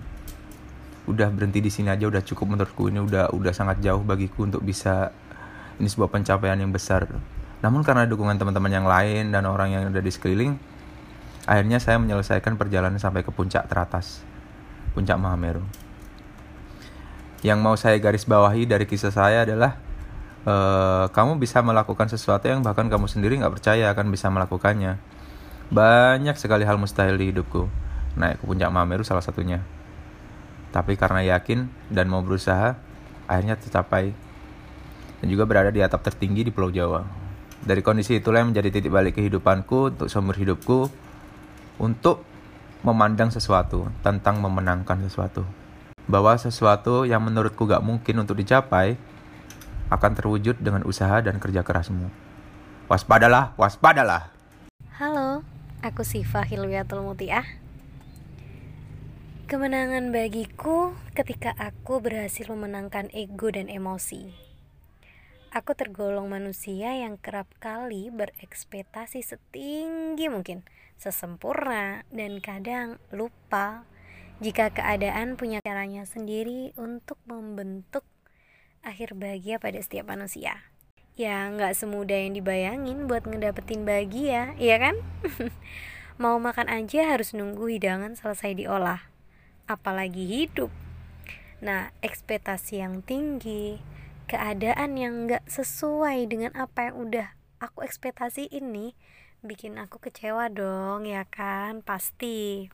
udah 1.11 1.29
berhenti 1.35 1.59
di 1.59 1.71
sini 1.71 1.91
aja 1.91 2.07
udah 2.07 2.23
cukup 2.23 2.55
menurutku 2.55 2.87
ini 2.87 3.03
udah 3.03 3.35
udah 3.35 3.53
sangat 3.55 3.83
jauh 3.83 4.03
bagiku 4.03 4.47
untuk 4.47 4.63
bisa 4.63 5.11
ini 5.83 5.91
sebuah 5.91 6.11
pencapaian 6.11 6.59
yang 6.59 6.71
besar 6.71 7.11
namun 7.63 7.83
karena 7.83 8.07
dukungan 8.07 8.39
teman-teman 8.39 8.71
yang 8.71 8.87
lain 8.87 9.31
dan 9.35 9.47
orang 9.47 9.75
yang 9.75 9.83
ada 9.91 9.99
di 9.99 10.11
sekeliling 10.11 10.59
akhirnya 11.47 11.83
saya 11.83 11.99
menyelesaikan 11.99 12.55
perjalanan 12.55 13.03
sampai 13.03 13.27
ke 13.27 13.35
puncak 13.35 13.67
teratas 13.67 14.23
puncak 14.95 15.19
Mahameru 15.19 15.63
yang 17.43 17.59
mau 17.59 17.75
saya 17.75 17.99
garis 17.99 18.23
bawahi 18.23 18.71
dari 18.71 18.87
kisah 18.87 19.11
saya 19.11 19.43
adalah 19.43 19.75
uh, 20.47 21.11
kamu 21.11 21.43
bisa 21.43 21.63
melakukan 21.63 22.07
sesuatu 22.07 22.47
yang 22.47 22.63
bahkan 22.63 22.87
kamu 22.87 23.11
sendiri 23.11 23.39
nggak 23.39 23.59
percaya 23.59 23.91
akan 23.91 24.15
bisa 24.15 24.31
melakukannya. 24.31 24.99
Banyak 25.73 26.37
sekali 26.37 26.63
hal 26.63 26.77
mustahil 26.79 27.17
di 27.17 27.35
hidupku. 27.35 27.67
Naik 28.15 28.39
ke 28.39 28.45
puncak 28.45 28.71
Mameru 28.71 29.03
salah 29.03 29.25
satunya. 29.25 29.65
Tapi 30.73 30.97
karena 30.97 31.21
yakin 31.37 31.69
dan 31.93 32.09
mau 32.09 32.25
berusaha, 32.25 32.81
akhirnya 33.29 33.61
tercapai. 33.61 34.17
Dan 35.21 35.29
juga 35.29 35.45
berada 35.45 35.69
di 35.69 35.85
atap 35.85 36.03
tertinggi 36.03 36.49
di 36.49 36.51
Pulau 36.51 36.73
Jawa. 36.73 37.05
Dari 37.63 37.79
kondisi 37.79 38.19
itulah 38.19 38.43
yang 38.43 38.51
menjadi 38.51 38.75
titik 38.75 38.91
balik 38.91 39.15
kehidupanku 39.21 39.95
untuk 39.95 40.11
seumur 40.11 40.35
hidupku 40.35 40.91
untuk 41.79 42.27
memandang 42.83 43.31
sesuatu 43.31 43.87
tentang 44.03 44.43
memenangkan 44.43 44.99
sesuatu. 45.07 45.47
Bahwa 46.11 46.35
sesuatu 46.35 47.07
yang 47.07 47.23
menurutku 47.23 47.71
gak 47.71 47.85
mungkin 47.87 48.19
untuk 48.19 48.35
dicapai, 48.43 48.99
akan 49.93 50.13
terwujud 50.17 50.59
dengan 50.59 50.83
usaha 50.89 51.23
dan 51.23 51.39
kerja 51.39 51.63
kerasmu. 51.63 52.09
Waspadalah, 52.91 53.55
waspadalah. 53.55 54.35
Halo, 54.99 55.47
aku 55.85 56.03
Siva 56.03 56.43
Hilwiatul 56.43 57.05
Mutiah. 57.07 57.62
Kemenangan 59.53 60.17
bagiku 60.17 60.97
ketika 61.13 61.53
aku 61.61 62.01
berhasil 62.01 62.49
memenangkan 62.49 63.13
ego 63.13 63.53
dan 63.53 63.69
emosi. 63.69 64.33
Aku 65.53 65.77
tergolong 65.77 66.25
manusia 66.25 66.97
yang 66.97 67.21
kerap 67.21 67.45
kali 67.61 68.09
berekspektasi 68.09 69.21
setinggi 69.21 70.33
mungkin, 70.33 70.65
sesempurna, 70.97 72.09
dan 72.09 72.41
kadang 72.41 72.97
lupa 73.13 73.85
jika 74.41 74.73
keadaan 74.73 75.37
punya 75.37 75.61
caranya 75.61 76.09
sendiri 76.09 76.73
untuk 76.81 77.21
membentuk 77.29 78.09
akhir 78.81 79.13
bahagia 79.13 79.61
pada 79.61 79.85
setiap 79.85 80.09
manusia. 80.09 80.65
Ya 81.13 81.45
nggak 81.53 81.77
semudah 81.77 82.25
yang 82.25 82.33
dibayangin 82.33 83.05
buat 83.05 83.29
ngedapetin 83.29 83.85
bahagia, 83.85 84.57
iya 84.57 84.81
kan? 84.81 84.97
Mau 86.25 86.41
makan 86.41 86.73
aja 86.73 87.05
harus 87.13 87.37
nunggu 87.37 87.69
hidangan 87.69 88.17
selesai 88.17 88.57
diolah, 88.57 89.12
apalagi 89.71 90.25
hidup. 90.25 90.71
Nah, 91.63 91.95
ekspektasi 92.03 92.83
yang 92.83 93.07
tinggi, 93.07 93.79
keadaan 94.27 94.99
yang 94.99 95.29
nggak 95.29 95.47
sesuai 95.47 96.27
dengan 96.27 96.51
apa 96.59 96.91
yang 96.91 96.97
udah 97.07 97.29
aku 97.63 97.87
ekspektasi 97.87 98.51
ini 98.51 98.99
bikin 99.43 99.79
aku 99.79 100.03
kecewa 100.03 100.51
dong 100.51 101.07
ya 101.07 101.23
kan? 101.27 101.83
Pasti. 101.83 102.71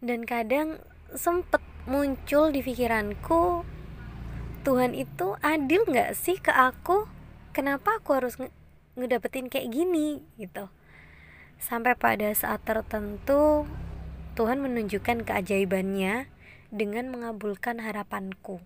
Dan 0.00 0.24
kadang 0.24 0.80
sempet 1.12 1.60
muncul 1.84 2.48
di 2.48 2.64
pikiranku 2.64 3.66
Tuhan 4.62 4.94
itu 4.94 5.34
adil 5.42 5.82
nggak 5.82 6.14
sih 6.14 6.38
ke 6.38 6.54
aku? 6.54 7.10
Kenapa 7.50 7.98
aku 7.98 8.14
harus 8.14 8.38
nge 8.38 8.54
ngedapetin 8.94 9.50
kayak 9.50 9.72
gini 9.74 10.22
gitu. 10.38 10.70
Sampai 11.58 11.98
pada 11.98 12.30
saat 12.30 12.62
tertentu 12.62 13.66
Tuhan 14.32 14.64
menunjukkan 14.64 15.28
keajaibannya 15.28 16.28
dengan 16.72 17.04
mengabulkan 17.12 17.84
harapanku. 17.84 18.64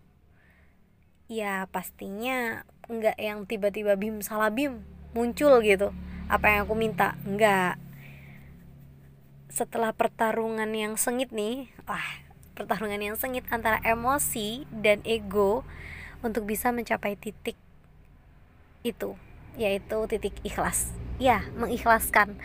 Ya 1.27 1.67
pastinya 1.75 2.63
nggak 2.87 3.19
yang 3.19 3.51
tiba-tiba 3.51 3.99
bim 3.99 4.23
salah 4.23 4.55
bim 4.55 4.87
muncul 5.11 5.59
gitu. 5.67 5.91
Apa 6.31 6.55
yang 6.55 6.71
aku 6.71 6.79
minta? 6.79 7.19
Enggak 7.27 7.83
setelah 9.57 9.91
pertarungan 9.97 10.69
yang 10.77 11.01
sengit 11.01 11.33
nih 11.33 11.73
wah 11.89 12.05
pertarungan 12.53 13.01
yang 13.01 13.17
sengit 13.17 13.49
antara 13.49 13.81
emosi 13.81 14.69
dan 14.69 15.01
ego 15.09 15.65
untuk 16.21 16.45
bisa 16.45 16.77
mencapai 16.77 17.17
titik 17.17 17.57
itu 18.85 19.17
yaitu 19.57 19.99
titik 20.07 20.37
ikhlas. 20.45 20.93
Ya 21.17 21.43
mengikhlaskan 21.57 22.37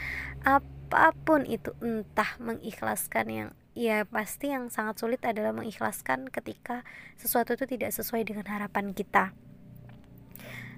apa 0.91 1.15
pun 1.15 1.47
itu 1.47 1.71
entah 1.79 2.35
mengikhlaskan 2.41 3.25
yang 3.31 3.49
ya 3.71 4.03
pasti 4.03 4.51
yang 4.51 4.67
sangat 4.67 4.99
sulit 4.99 5.23
adalah 5.23 5.55
mengikhlaskan 5.55 6.27
ketika 6.27 6.83
sesuatu 7.15 7.55
itu 7.55 7.65
tidak 7.65 7.95
sesuai 7.95 8.27
dengan 8.27 8.43
harapan 8.51 8.91
kita 8.91 9.31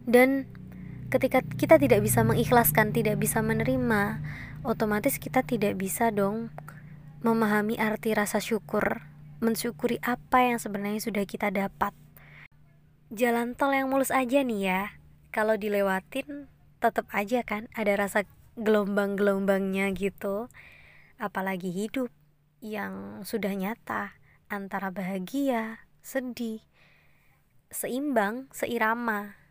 dan 0.04 0.52
ketika 1.08 1.40
kita 1.46 1.80
tidak 1.80 2.04
bisa 2.04 2.26
mengikhlaskan, 2.28 2.92
tidak 2.92 3.22
bisa 3.22 3.40
menerima, 3.40 4.20
otomatis 4.68 5.16
kita 5.22 5.46
tidak 5.46 5.80
bisa 5.80 6.12
dong 6.12 6.52
memahami 7.24 7.80
arti 7.80 8.12
rasa 8.12 8.44
syukur, 8.44 9.08
mensyukuri 9.40 10.02
apa 10.04 10.44
yang 10.44 10.60
sebenarnya 10.60 11.00
sudah 11.00 11.24
kita 11.24 11.56
dapat. 11.56 11.96
Jalan 13.14 13.56
tol 13.56 13.72
yang 13.72 13.88
mulus 13.88 14.12
aja 14.12 14.44
nih 14.44 14.62
ya, 14.66 14.82
kalau 15.32 15.56
dilewatin 15.56 16.52
tetap 16.84 17.08
aja 17.16 17.46
kan 17.48 17.72
ada 17.78 17.96
rasa 17.96 18.28
gelombang-gelombangnya 18.60 19.94
gitu. 19.94 20.50
Apalagi 21.18 21.70
hidup 21.74 22.10
yang 22.60 23.22
sudah 23.28 23.54
nyata 23.54 24.18
antara 24.50 24.90
bahagia, 24.94 25.84
sedih, 26.04 26.62
seimbang, 27.74 28.52
seirama 28.54 29.44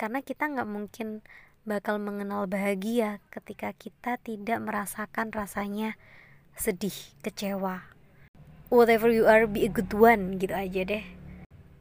karena 0.00 0.24
kita 0.24 0.48
nggak 0.48 0.64
mungkin 0.64 1.20
bakal 1.68 2.00
mengenal 2.00 2.48
bahagia 2.48 3.20
ketika 3.28 3.76
kita 3.76 4.16
tidak 4.16 4.56
merasakan 4.64 5.28
rasanya 5.28 6.00
sedih, 6.56 6.96
kecewa. 7.20 7.84
Whatever 8.72 9.12
you 9.12 9.28
are, 9.28 9.44
be 9.44 9.68
a 9.68 9.70
good 9.70 9.92
one 9.92 10.40
gitu 10.40 10.56
aja 10.56 10.88
deh. 10.88 11.04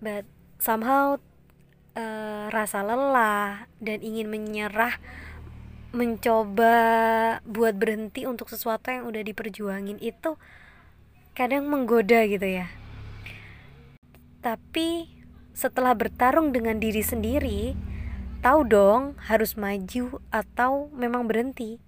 But 0.04 0.28
somehow 0.60 1.24
uh, 1.96 2.52
rasa 2.52 2.84
lelah 2.84 3.72
dan 3.80 4.04
ingin 4.04 4.28
menyerah 4.28 5.00
mencoba 5.90 6.76
buat 7.50 7.74
berhenti 7.74 8.30
untuk 8.30 8.50
sesuatu 8.54 8.94
yang 8.94 9.10
udah 9.10 9.26
diperjuangin 9.26 9.98
itu 10.02 10.38
kadang 11.34 11.66
menggoda 11.66 12.26
gitu 12.30 12.46
ya. 12.46 12.70
Tapi 14.40 15.10
setelah 15.52 15.98
bertarung 15.98 16.54
dengan 16.54 16.78
diri 16.78 17.02
sendiri, 17.02 17.74
tahu 18.40 18.64
dong 18.64 19.20
harus 19.28 19.60
maju 19.60 20.24
atau 20.32 20.88
memang 20.96 21.28
berhenti 21.28 21.84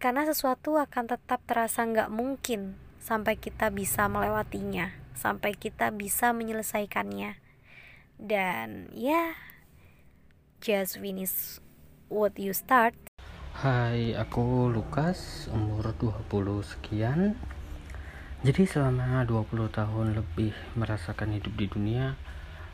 karena 0.00 0.24
sesuatu 0.24 0.80
akan 0.80 1.12
tetap 1.12 1.40
terasa 1.44 1.84
nggak 1.84 2.08
mungkin 2.08 2.76
sampai 3.00 3.36
kita 3.36 3.68
bisa 3.68 4.08
melewatinya 4.08 4.92
sampai 5.16 5.52
kita 5.56 5.92
bisa 5.92 6.32
menyelesaikannya 6.32 7.36
dan 8.16 8.88
ya 8.96 9.36
just 10.60 11.00
finish 11.00 11.60
what 12.10 12.34
you 12.34 12.50
start. 12.50 12.92
Hai 13.62 14.18
aku 14.18 14.66
Lukas 14.66 15.46
umur 15.54 15.94
20 15.94 16.26
sekian. 16.66 17.38
Jadi 18.42 18.66
selama 18.66 19.22
20 19.22 19.70
tahun 19.70 20.18
lebih 20.18 20.50
merasakan 20.74 21.38
hidup 21.38 21.54
di 21.54 21.70
dunia 21.70 22.18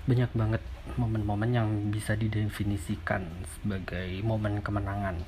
banyak 0.08 0.30
banget 0.32 0.62
momen-momen 0.96 1.50
yang 1.52 1.68
bisa 1.92 2.16
didefinisikan 2.16 3.28
sebagai 3.44 4.08
momen 4.24 4.64
kemenangan. 4.64 5.20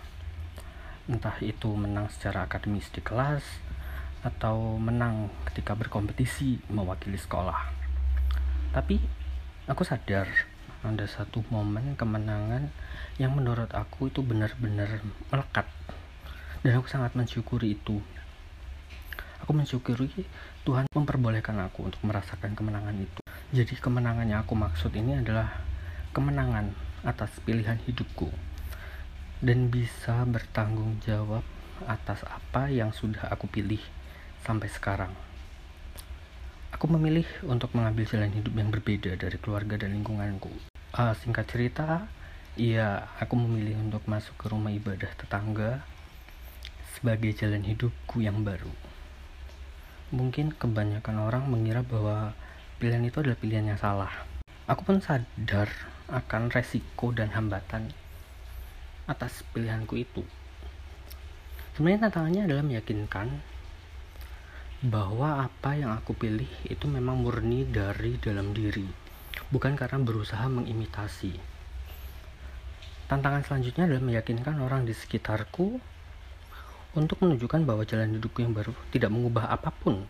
Entah 1.04 1.36
itu 1.44 1.68
menang 1.76 2.08
secara 2.08 2.48
akademis 2.48 2.88
di 2.88 3.04
kelas 3.04 3.44
atau 4.24 4.80
menang 4.80 5.28
ketika 5.52 5.76
berkompetisi 5.76 6.64
mewakili 6.72 7.20
sekolah. 7.20 7.74
Tapi 8.72 9.02
aku 9.68 9.82
sadar 9.84 10.30
ada 10.86 11.06
satu 11.10 11.42
momen 11.50 11.98
kemenangan 11.98 12.70
yang 13.18 13.34
menurut 13.34 13.70
aku 13.74 14.08
itu 14.08 14.22
benar-benar 14.22 15.02
melekat 15.30 15.66
dan 16.62 16.72
aku 16.78 16.86
sangat 16.90 17.12
mensyukuri 17.18 17.74
itu 17.74 17.98
aku 19.42 19.52
mensyukuri 19.54 20.10
Tuhan 20.62 20.86
memperbolehkan 20.94 21.58
aku 21.66 21.90
untuk 21.90 22.02
merasakan 22.06 22.54
kemenangan 22.54 22.94
itu 22.94 23.22
jadi 23.54 23.74
kemenangan 23.78 24.26
yang 24.26 24.40
aku 24.46 24.54
maksud 24.54 24.94
ini 24.94 25.18
adalah 25.18 25.50
kemenangan 26.14 26.72
atas 27.06 27.30
pilihan 27.46 27.78
hidupku 27.86 28.30
dan 29.38 29.70
bisa 29.70 30.26
bertanggung 30.26 30.98
jawab 31.06 31.46
atas 31.86 32.26
apa 32.26 32.66
yang 32.74 32.90
sudah 32.90 33.30
aku 33.30 33.46
pilih 33.46 33.78
sampai 34.42 34.66
sekarang. 34.66 35.12
Aku 36.74 36.90
memilih 36.90 37.26
untuk 37.46 37.70
mengambil 37.74 38.06
jalan 38.06 38.34
hidup 38.34 38.54
yang 38.54 38.70
berbeda 38.74 39.14
dari 39.14 39.38
keluarga 39.38 39.78
dan 39.78 39.94
lingkunganku. 39.94 40.50
Uh, 40.94 41.14
singkat 41.16 41.46
cerita, 41.46 42.10
iya, 42.58 43.06
aku 43.22 43.38
memilih 43.38 43.78
untuk 43.78 44.02
masuk 44.10 44.34
ke 44.34 44.50
rumah 44.50 44.74
ibadah 44.74 45.08
tetangga 45.14 45.86
sebagai 46.98 47.30
jalan 47.30 47.62
hidupku 47.62 48.18
yang 48.18 48.42
baru. 48.42 48.74
Mungkin 50.10 50.58
kebanyakan 50.58 51.22
orang 51.22 51.46
mengira 51.46 51.86
bahwa 51.86 52.34
pilihan 52.82 53.06
itu 53.06 53.22
adalah 53.22 53.38
pilihan 53.38 53.70
yang 53.70 53.78
salah. 53.78 54.10
Aku 54.66 54.82
pun 54.82 54.98
sadar 54.98 55.70
akan 56.10 56.50
resiko 56.50 57.14
dan 57.14 57.30
hambatan 57.30 57.94
atas 59.06 59.46
pilihanku 59.54 59.94
itu. 59.94 60.26
Sebenarnya 61.78 62.10
tantangannya 62.10 62.42
adalah 62.50 62.64
meyakinkan 62.66 63.38
bahwa 64.82 65.46
apa 65.46 65.78
yang 65.78 65.94
aku 65.94 66.10
pilih 66.18 66.50
itu 66.66 66.84
memang 66.90 67.22
murni 67.22 67.62
dari 67.62 68.18
dalam 68.18 68.50
diri, 68.50 68.86
bukan 69.54 69.78
karena 69.78 70.02
berusaha 70.02 70.46
mengimitasi. 70.50 71.57
Tantangan 73.08 73.40
selanjutnya 73.40 73.88
adalah 73.88 74.04
meyakinkan 74.04 74.60
orang 74.60 74.84
di 74.84 74.92
sekitarku 74.92 75.80
untuk 76.92 77.16
menunjukkan 77.24 77.64
bahwa 77.64 77.88
jalan 77.88 78.20
hidupku 78.20 78.44
yang 78.44 78.52
baru 78.52 78.76
tidak 78.92 79.08
mengubah 79.08 79.48
apa 79.48 79.72
pun 79.72 80.04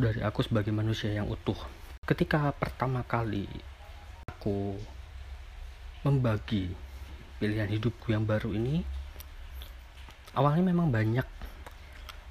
dari 0.00 0.24
aku 0.24 0.40
sebagai 0.40 0.72
manusia 0.72 1.12
yang 1.12 1.28
utuh. 1.28 1.56
Ketika 2.08 2.48
pertama 2.56 3.04
kali 3.04 3.44
aku 4.24 4.72
membagi 6.00 6.72
pilihan 7.36 7.68
hidupku 7.68 8.08
yang 8.08 8.24
baru 8.24 8.56
ini 8.56 8.80
awalnya 10.32 10.64
memang 10.72 10.88
banyak 10.88 11.28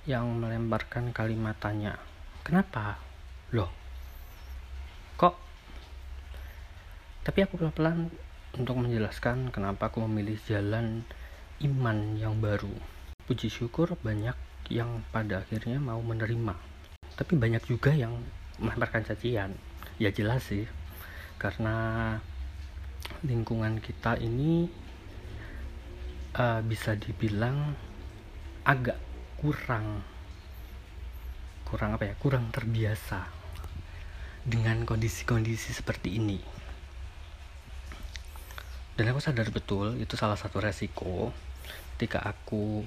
yang 0.10 0.26
melemparkan 0.42 1.14
kalimat 1.14 1.54
tanya 1.62 2.02
kenapa? 2.42 2.98
Loh 3.54 3.70
kok? 5.22 5.38
Tapi 7.22 7.46
aku 7.46 7.62
pelan-pelan 7.62 8.10
untuk 8.58 8.80
menjelaskan 8.82 9.54
kenapa 9.54 9.92
aku 9.92 10.02
memilih 10.08 10.40
jalan 10.48 11.06
iman 11.62 12.18
yang 12.18 12.40
baru. 12.40 12.72
Puji 13.28 13.52
syukur 13.52 13.94
banyak 14.02 14.34
yang 14.74 15.06
pada 15.14 15.46
akhirnya 15.46 15.78
mau 15.82 16.02
menerima 16.02 16.70
tapi 17.20 17.36
banyak 17.36 17.60
juga 17.68 17.92
yang 17.92 18.16
melemparkan 18.64 19.04
cacian. 19.04 19.52
Ya 20.00 20.08
jelas 20.16 20.48
sih 20.48 20.64
karena 21.36 22.16
lingkungan 23.28 23.84
kita 23.84 24.16
ini 24.16 24.72
uh, 26.40 26.64
bisa 26.64 26.96
dibilang 26.96 27.76
agak 28.64 28.96
kurang 29.40 30.04
kurang 31.68 31.96
apa 32.00 32.12
ya 32.12 32.16
kurang 32.20 32.52
terbiasa 32.56 33.28
dengan 34.48 34.88
kondisi-kondisi 34.88 35.76
seperti 35.76 36.20
ini 36.20 36.59
dan 39.00 39.16
aku 39.16 39.24
sadar 39.24 39.48
betul 39.48 39.96
itu 39.96 40.20
salah 40.20 40.36
satu 40.36 40.60
resiko 40.60 41.32
ketika 41.96 42.20
aku 42.20 42.84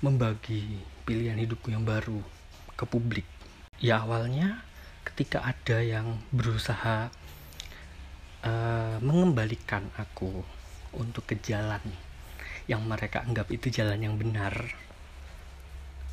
membagi 0.00 0.80
pilihan 1.04 1.36
hidupku 1.36 1.68
yang 1.68 1.84
baru 1.84 2.24
ke 2.80 2.88
publik. 2.88 3.28
Ya 3.76 4.00
awalnya 4.00 4.64
ketika 5.04 5.44
ada 5.44 5.84
yang 5.84 6.16
berusaha 6.32 7.12
uh, 8.40 8.96
mengembalikan 9.04 9.84
aku 10.00 10.40
untuk 10.96 11.28
ke 11.28 11.36
jalan 11.44 11.84
yang 12.64 12.80
mereka 12.88 13.20
anggap 13.20 13.52
itu 13.52 13.68
jalan 13.68 14.00
yang 14.00 14.16
benar 14.16 14.64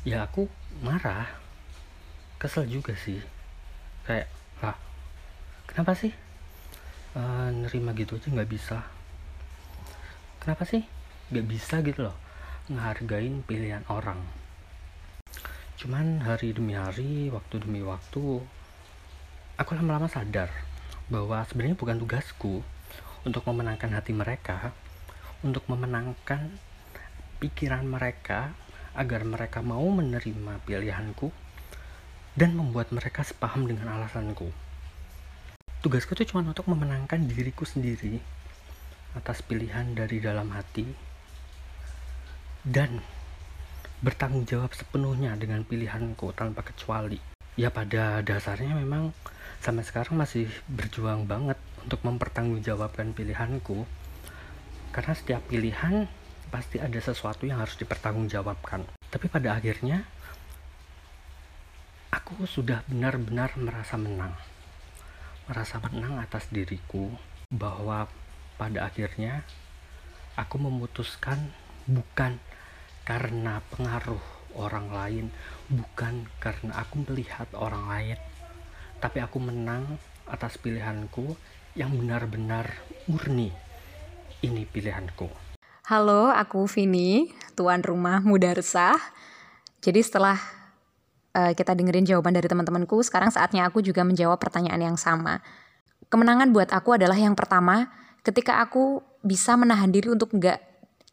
ya 0.04 0.28
aku 0.28 0.44
marah. 0.84 1.24
Kesel 2.36 2.68
juga 2.68 2.92
sih. 3.00 3.24
Kayak 4.04 4.28
lah 4.60 4.76
kenapa 5.64 5.96
sih 5.96 6.12
uh, 7.16 7.48
nerima 7.48 7.96
gitu 7.96 8.20
aja 8.20 8.28
nggak 8.28 8.52
bisa 8.52 8.97
kenapa 10.48 10.64
sih? 10.64 10.80
Nggak 11.28 11.44
bisa 11.44 11.84
gitu 11.84 12.08
loh 12.08 12.16
ngehargain 12.72 13.44
pilihan 13.44 13.84
orang. 13.92 14.16
Cuman 15.76 16.24
hari 16.24 16.56
demi 16.56 16.72
hari 16.72 17.28
waktu 17.28 17.60
demi 17.60 17.84
waktu 17.84 18.40
aku 19.60 19.70
lama-lama 19.76 20.08
sadar 20.08 20.48
bahwa 21.12 21.44
sebenarnya 21.44 21.76
bukan 21.76 22.00
tugasku 22.00 22.64
untuk 23.28 23.44
memenangkan 23.44 23.92
hati 23.92 24.16
mereka 24.16 24.72
untuk 25.44 25.68
memenangkan 25.68 26.48
pikiran 27.44 27.84
mereka 27.84 28.56
agar 28.96 29.28
mereka 29.28 29.60
mau 29.60 29.84
menerima 29.84 30.64
pilihanku 30.64 31.28
dan 32.40 32.56
membuat 32.56 32.88
mereka 32.88 33.20
sepaham 33.20 33.68
dengan 33.68 34.00
alasanku. 34.00 34.48
Tugasku 35.84 36.16
itu 36.16 36.32
cuma 36.32 36.40
untuk 36.40 36.64
memenangkan 36.72 37.20
diriku 37.28 37.68
sendiri 37.68 38.24
atas 39.16 39.40
pilihan 39.40 39.96
dari 39.96 40.20
dalam 40.20 40.52
hati 40.52 40.84
dan 42.66 43.00
bertanggung 44.04 44.46
jawab 44.46 44.74
sepenuhnya 44.76 45.34
dengan 45.34 45.64
pilihanku 45.64 46.30
tanpa 46.36 46.62
kecuali. 46.62 47.18
Ya 47.58 47.74
pada 47.74 48.22
dasarnya 48.22 48.78
memang 48.78 49.10
sampai 49.58 49.82
sekarang 49.82 50.14
masih 50.20 50.46
berjuang 50.70 51.26
banget 51.26 51.58
untuk 51.82 52.04
mempertanggungjawabkan 52.06 53.10
pilihanku 53.16 53.82
karena 54.94 55.12
setiap 55.18 55.42
pilihan 55.50 56.06
pasti 56.48 56.78
ada 56.78 56.96
sesuatu 57.02 57.44
yang 57.44 57.58
harus 57.58 57.74
dipertanggungjawabkan. 57.76 58.86
Tapi 59.10 59.26
pada 59.26 59.58
akhirnya 59.58 60.06
aku 62.14 62.46
sudah 62.46 62.86
benar-benar 62.86 63.52
merasa 63.58 63.98
menang. 63.98 64.32
Merasa 65.48 65.80
menang 65.80 66.20
atas 66.20 66.46
diriku 66.52 67.08
bahwa 67.48 68.06
pada 68.58 68.90
akhirnya 68.90 69.46
aku 70.34 70.58
memutuskan 70.58 71.38
bukan 71.86 72.42
karena 73.06 73.62
pengaruh 73.70 74.20
orang 74.58 74.90
lain, 74.90 75.26
bukan 75.70 76.26
karena 76.42 76.74
aku 76.82 77.06
melihat 77.06 77.46
orang 77.54 77.86
lain, 77.86 78.18
tapi 78.98 79.22
aku 79.22 79.38
menang 79.38 79.96
atas 80.26 80.58
pilihanku 80.58 81.38
yang 81.78 81.94
benar-benar 81.94 82.68
murni 83.06 83.54
ini 84.42 84.66
pilihanku. 84.66 85.30
Halo, 85.88 86.28
aku 86.28 86.68
Vini, 86.68 87.32
tuan 87.56 87.80
rumah 87.80 88.20
muda. 88.20 88.52
Jadi 89.80 90.00
setelah 90.04 90.36
uh, 91.32 91.54
kita 91.54 91.72
dengerin 91.72 92.04
jawaban 92.04 92.36
dari 92.36 92.44
teman-temanku, 92.50 93.00
sekarang 93.06 93.32
saatnya 93.32 93.64
aku 93.64 93.80
juga 93.80 94.04
menjawab 94.04 94.36
pertanyaan 94.36 94.92
yang 94.92 94.98
sama. 95.00 95.40
Kemenangan 96.12 96.52
buat 96.52 96.68
aku 96.74 97.00
adalah 97.00 97.16
yang 97.16 97.32
pertama, 97.32 97.88
ketika 98.28 98.60
aku 98.60 99.00
bisa 99.24 99.56
menahan 99.56 99.88
diri 99.88 100.12
untuk 100.12 100.36
nggak 100.36 100.60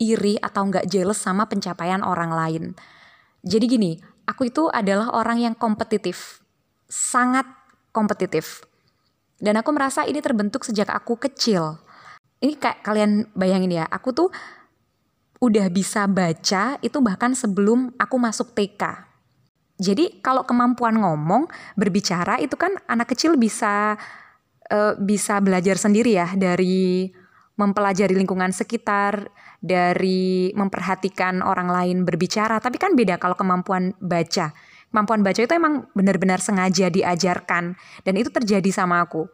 iri 0.04 0.36
atau 0.36 0.67
nggak 0.67 0.91
jealous 0.91 1.23
sama 1.23 1.47
pencapaian 1.47 2.04
orang 2.04 2.36
lain. 2.36 2.63
Jadi 3.47 3.65
gini, 3.71 3.91
aku 4.28 4.51
itu 4.51 4.67
adalah 4.67 5.15
orang 5.15 5.39
yang 5.39 5.56
kompetitif, 5.56 6.43
sangat 6.91 7.47
kompetitif. 7.95 8.67
Dan 9.39 9.56
aku 9.56 9.71
merasa 9.71 10.04
ini 10.04 10.19
terbentuk 10.19 10.67
sejak 10.67 10.91
aku 10.91 11.15
kecil 11.15 11.80
ini 12.43 12.54
kayak 12.60 12.84
kalian 12.84 13.32
bayangin 13.34 13.82
ya, 13.82 13.86
aku 13.88 14.12
tuh 14.12 14.30
udah 15.39 15.67
bisa 15.73 16.06
baca 16.06 16.78
itu 16.80 16.97
bahkan 16.99 17.34
sebelum 17.34 17.89
aku 17.97 18.15
masuk 18.21 18.54
TK. 18.54 19.08
Jadi 19.75 20.23
kalau 20.23 20.47
kemampuan 20.47 20.95
ngomong, 21.01 21.51
berbicara 21.75 22.39
itu 22.39 22.56
kan 22.56 22.71
anak 22.88 23.12
kecil 23.12 23.36
bisa 23.36 23.99
uh, 24.71 24.93
bisa 24.97 25.41
belajar 25.41 25.75
sendiri 25.75 26.15
ya 26.15 26.34
dari 26.34 27.10
mempelajari 27.56 28.13
lingkungan 28.15 28.51
sekitar, 28.51 29.32
dari 29.63 30.51
memperhatikan 30.54 31.39
orang 31.39 31.71
lain 31.71 31.97
berbicara. 32.04 32.60
Tapi 32.60 32.75
kan 32.75 32.93
beda 32.93 33.15
kalau 33.17 33.34
kemampuan 33.34 33.95
baca. 34.04 34.51
Kemampuan 34.91 35.23
baca 35.23 35.39
itu 35.43 35.54
emang 35.56 35.88
benar-benar 35.91 36.39
sengaja 36.39 36.88
diajarkan 36.88 37.75
dan 38.08 38.13
itu 38.15 38.32
terjadi 38.32 38.69
sama 38.71 39.04
aku 39.04 39.28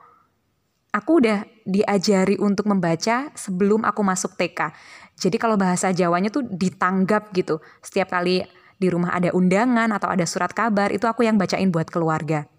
aku 0.92 1.24
udah 1.24 1.48
diajari 1.64 2.36
untuk 2.38 2.68
membaca 2.68 3.32
sebelum 3.34 3.88
aku 3.88 4.02
masuk 4.04 4.36
TK. 4.36 4.76
Jadi 5.16 5.38
kalau 5.40 5.56
bahasa 5.56 5.90
Jawanya 5.96 6.30
tuh 6.30 6.46
ditanggap 6.46 7.32
gitu. 7.32 7.64
Setiap 7.80 8.12
kali 8.12 8.44
di 8.76 8.88
rumah 8.92 9.16
ada 9.16 9.32
undangan 9.32 9.90
atau 9.96 10.12
ada 10.12 10.28
surat 10.28 10.52
kabar, 10.52 10.92
itu 10.92 11.08
aku 11.08 11.24
yang 11.24 11.40
bacain 11.40 11.72
buat 11.72 11.88
keluarga. 11.88 12.51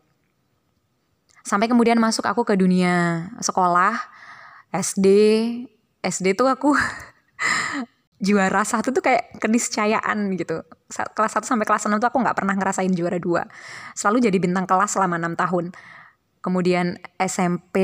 Sampai 1.43 1.67
kemudian 1.67 1.99
masuk 1.99 2.23
aku 2.27 2.47
ke 2.47 2.55
dunia 2.55 3.27
sekolah, 3.43 3.99
SD. 4.71 5.07
SD 6.03 6.35
tuh 6.35 6.51
aku 6.51 6.75
juara 8.27 8.63
satu 8.63 8.95
tuh 8.95 9.03
kayak 9.03 9.43
keniscayaan 9.43 10.39
gitu. 10.39 10.63
Kelas 10.91 11.33
1 11.35 11.43
sampai 11.43 11.67
kelas 11.67 11.91
6 11.91 11.99
tuh 11.99 12.09
aku 12.09 12.19
nggak 12.23 12.39
pernah 12.39 12.55
ngerasain 12.55 12.95
juara 12.95 13.19
dua. 13.19 13.43
Selalu 13.99 14.31
jadi 14.31 14.39
bintang 14.39 14.67
kelas 14.67 14.95
selama 14.95 15.19
enam 15.19 15.35
tahun. 15.35 15.75
Kemudian 16.43 16.99
SMP, 17.23 17.79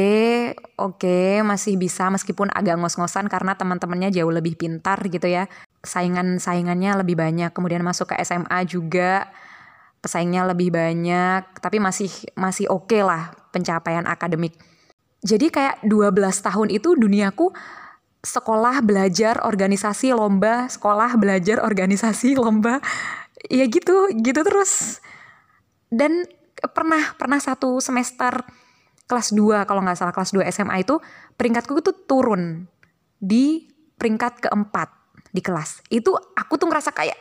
oke 0.82 0.98
okay, 0.98 1.46
masih 1.46 1.78
bisa 1.78 2.10
meskipun 2.10 2.50
agak 2.50 2.74
ngos-ngosan 2.74 3.30
karena 3.30 3.54
teman-temannya 3.54 4.10
jauh 4.10 4.34
lebih 4.34 4.58
pintar 4.58 4.98
gitu 5.06 5.30
ya. 5.30 5.46
Saingan-saingannya 5.86 6.98
lebih 6.98 7.14
banyak. 7.14 7.54
Kemudian 7.54 7.86
masuk 7.86 8.10
ke 8.10 8.18
SMA 8.26 8.66
juga 8.66 9.30
pesaingnya 10.02 10.42
lebih 10.46 10.74
banyak, 10.74 11.62
tapi 11.62 11.78
masih 11.78 12.10
masih 12.34 12.66
oke 12.66 12.90
okay 12.90 13.02
lah 13.06 13.30
pencapaian 13.50 14.04
akademik. 14.04 14.56
Jadi 15.22 15.50
kayak 15.50 15.82
12 15.82 16.14
tahun 16.46 16.68
itu 16.70 16.94
duniaku 16.94 17.50
sekolah 18.22 18.82
belajar 18.82 19.42
organisasi 19.46 20.14
lomba, 20.14 20.70
sekolah 20.70 21.18
belajar 21.18 21.62
organisasi 21.62 22.34
lomba. 22.42 22.78
Ya 23.50 23.66
gitu, 23.70 24.10
gitu 24.18 24.40
terus. 24.42 25.02
Dan 25.88 26.26
pernah 26.74 27.14
pernah 27.14 27.38
satu 27.38 27.78
semester 27.78 28.42
kelas 29.08 29.32
2 29.32 29.64
kalau 29.64 29.80
nggak 29.86 29.98
salah 29.98 30.14
kelas 30.14 30.34
2 30.34 30.44
SMA 30.52 30.84
itu 30.84 30.98
peringkatku 31.38 31.80
itu 31.80 31.94
turun 32.04 32.66
di 33.18 33.70
peringkat 33.96 34.46
keempat 34.46 34.97
di 35.32 35.40
kelas. 35.44 35.84
Itu 35.92 36.16
aku 36.16 36.56
tuh 36.56 36.68
ngerasa 36.68 36.90
kayak 36.92 37.18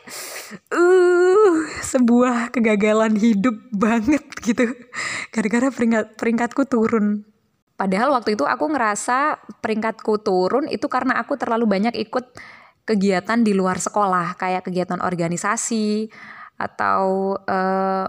uh 0.72 1.58
sebuah 1.84 2.50
kegagalan 2.52 3.14
hidup 3.16 3.56
banget 3.74 4.24
gitu. 4.44 4.72
Gara-gara 5.34 5.68
peringkat 5.72 6.16
peringkatku 6.16 6.62
turun. 6.68 7.24
Padahal 7.78 8.10
waktu 8.10 8.34
itu 8.34 8.42
aku 8.42 8.74
ngerasa 8.74 9.38
peringkatku 9.62 10.18
turun 10.26 10.66
itu 10.66 10.90
karena 10.90 11.14
aku 11.22 11.38
terlalu 11.38 11.70
banyak 11.70 11.94
ikut 11.94 12.34
kegiatan 12.82 13.38
di 13.44 13.52
luar 13.54 13.78
sekolah 13.78 14.34
kayak 14.34 14.66
kegiatan 14.66 14.98
organisasi 14.98 16.10
atau 16.58 17.36
uh, 17.38 18.08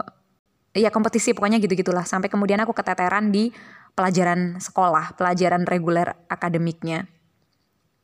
ya 0.74 0.90
kompetisi 0.90 1.36
pokoknya 1.36 1.62
gitu-gitulah 1.62 2.02
sampai 2.02 2.26
kemudian 2.26 2.58
aku 2.66 2.74
keteteran 2.74 3.30
di 3.30 3.54
pelajaran 3.94 4.58
sekolah, 4.58 5.14
pelajaran 5.14 5.68
reguler 5.68 6.16
akademiknya. 6.26 7.06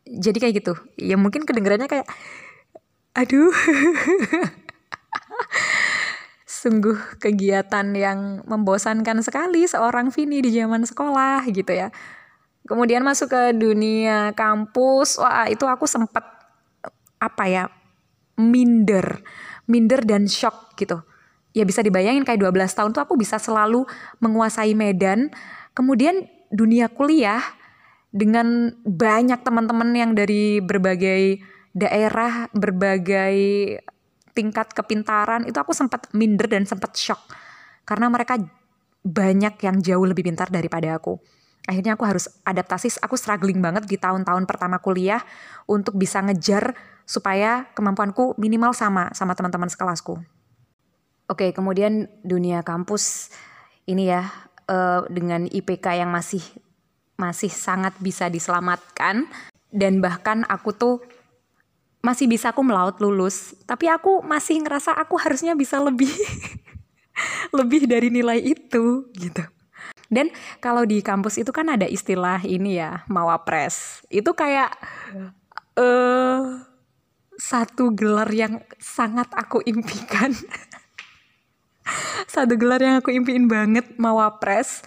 Jadi 0.07 0.39
kayak 0.39 0.55
gitu. 0.63 0.73
Ya 0.99 1.19
mungkin 1.19 1.43
kedengarannya 1.43 1.91
kayak 1.91 2.07
aduh. 3.13 3.51
Sungguh 6.47 6.99
kegiatan 7.23 7.87
yang 7.95 8.43
membosankan 8.47 9.23
sekali 9.23 9.67
seorang 9.67 10.11
Vini 10.11 10.43
di 10.43 10.51
zaman 10.55 10.87
sekolah 10.87 11.47
gitu 11.51 11.71
ya. 11.75 11.91
Kemudian 12.67 13.07
masuk 13.07 13.31
ke 13.31 13.43
dunia 13.55 14.35
kampus, 14.35 15.23
wah 15.23 15.47
itu 15.47 15.63
aku 15.71 15.87
sempat 15.87 16.27
apa 17.23 17.45
ya 17.47 17.65
minder, 18.35 19.23
minder 19.71 20.03
dan 20.03 20.27
shock 20.27 20.75
gitu 20.75 21.03
ya 21.57 21.65
bisa 21.65 21.81
dibayangin 21.81 22.21
kayak 22.29 22.45
12 22.45 22.77
tahun 22.77 22.91
tuh 22.93 23.01
aku 23.01 23.17
bisa 23.17 23.41
selalu 23.41 23.89
menguasai 24.21 24.77
medan. 24.77 25.33
Kemudian 25.73 26.29
dunia 26.53 26.93
kuliah 26.93 27.41
dengan 28.17 28.73
banyak 28.81 29.45
teman-teman 29.45 29.93
yang 29.93 30.11
dari 30.17 30.65
berbagai 30.65 31.45
daerah, 31.77 32.49
berbagai 32.57 33.37
tingkat 34.33 34.73
kepintaran 34.73 35.45
itu 35.45 35.57
aku 35.61 35.77
sempat 35.77 36.09
minder 36.17 36.49
dan 36.49 36.65
sempat 36.65 36.97
shock 36.97 37.21
karena 37.85 38.09
mereka 38.09 38.41
banyak 39.05 39.55
yang 39.61 39.77
jauh 39.85 40.09
lebih 40.09 40.25
pintar 40.25 40.49
daripada 40.49 40.97
aku. 40.97 41.21
Akhirnya 41.69 41.99
aku 41.99 42.07
harus 42.07 42.31
adaptasi, 42.47 43.03
aku 43.05 43.19
struggling 43.19 43.61
banget 43.61 43.85
di 43.85 44.01
tahun-tahun 44.01 44.49
pertama 44.49 44.81
kuliah 44.81 45.21
untuk 45.69 45.99
bisa 45.99 46.23
ngejar 46.25 46.73
supaya 47.05 47.69
kemampuanku 47.77 48.39
minimal 48.39 48.73
sama 48.73 49.13
sama 49.13 49.37
teman-teman 49.37 49.69
sekelasku. 49.69 50.19
Oke, 51.27 51.51
kemudian 51.51 52.07
dunia 52.23 52.63
kampus 52.63 53.35
ini 53.87 54.15
ya 54.15 54.31
uh, 54.71 55.03
dengan 55.11 55.51
IPK 55.51 56.07
yang 56.07 56.11
masih 56.15 56.43
masih 57.17 57.49
sangat 57.49 57.97
bisa 58.01 58.29
diselamatkan 58.29 59.29
dan 59.73 60.01
bahkan 60.05 60.45
aku 60.49 60.73
tuh 60.73 60.97
masih 62.05 62.31
bisa 62.31 62.55
aku 62.55 62.63
melaut 62.63 62.95
lulus, 63.03 63.59
tapi 63.67 63.91
aku 63.91 64.23
masih 64.23 64.63
ngerasa 64.63 64.95
aku 64.95 65.19
harusnya 65.19 65.59
bisa 65.59 65.83
lebih 65.83 66.13
lebih 67.59 67.91
dari 67.91 68.15
nilai 68.15 68.39
itu 68.39 69.11
gitu. 69.19 69.43
Dan 70.07 70.31
kalau 70.63 70.87
di 70.87 71.03
kampus 71.03 71.43
itu 71.43 71.51
kan 71.51 71.67
ada 71.67 71.83
istilah 71.83 72.39
ini 72.47 72.79
ya, 72.79 73.03
mawapres. 73.11 74.07
Itu 74.07 74.39
kayak 74.39 74.71
eh 75.75 75.83
uh, 75.83 76.63
satu 77.37 77.93
gelar 77.93 78.31
yang 78.31 78.63
sangat 78.79 79.27
aku 79.35 79.61
impikan. 79.67 80.31
satu 82.35 82.55
gelar 82.55 82.79
yang 82.79 83.03
aku 83.03 83.11
impiin 83.11 83.51
banget 83.51 83.99
mawapres. 83.99 84.87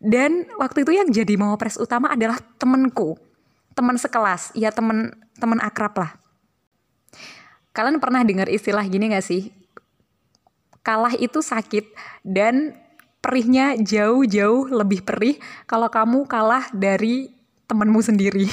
Dan 0.00 0.48
waktu 0.56 0.88
itu 0.88 0.96
yang 0.96 1.12
jadi 1.12 1.36
mawapres 1.36 1.76
utama 1.76 2.08
adalah 2.08 2.40
temenku, 2.56 3.20
teman 3.76 4.00
sekelas, 4.00 4.56
ya 4.56 4.72
temen 4.72 5.12
teman 5.36 5.60
akrab 5.60 5.92
lah. 5.92 6.10
Kalian 7.76 8.00
pernah 8.00 8.24
dengar 8.24 8.48
istilah 8.48 8.82
gini 8.88 9.12
gak 9.12 9.22
sih? 9.22 9.52
Kalah 10.80 11.12
itu 11.20 11.44
sakit 11.44 11.92
dan 12.24 12.72
perihnya 13.20 13.76
jauh-jauh 13.76 14.72
lebih 14.72 15.04
perih 15.04 15.36
kalau 15.68 15.92
kamu 15.92 16.24
kalah 16.24 16.64
dari 16.72 17.28
temenmu 17.68 18.00
sendiri. 18.00 18.48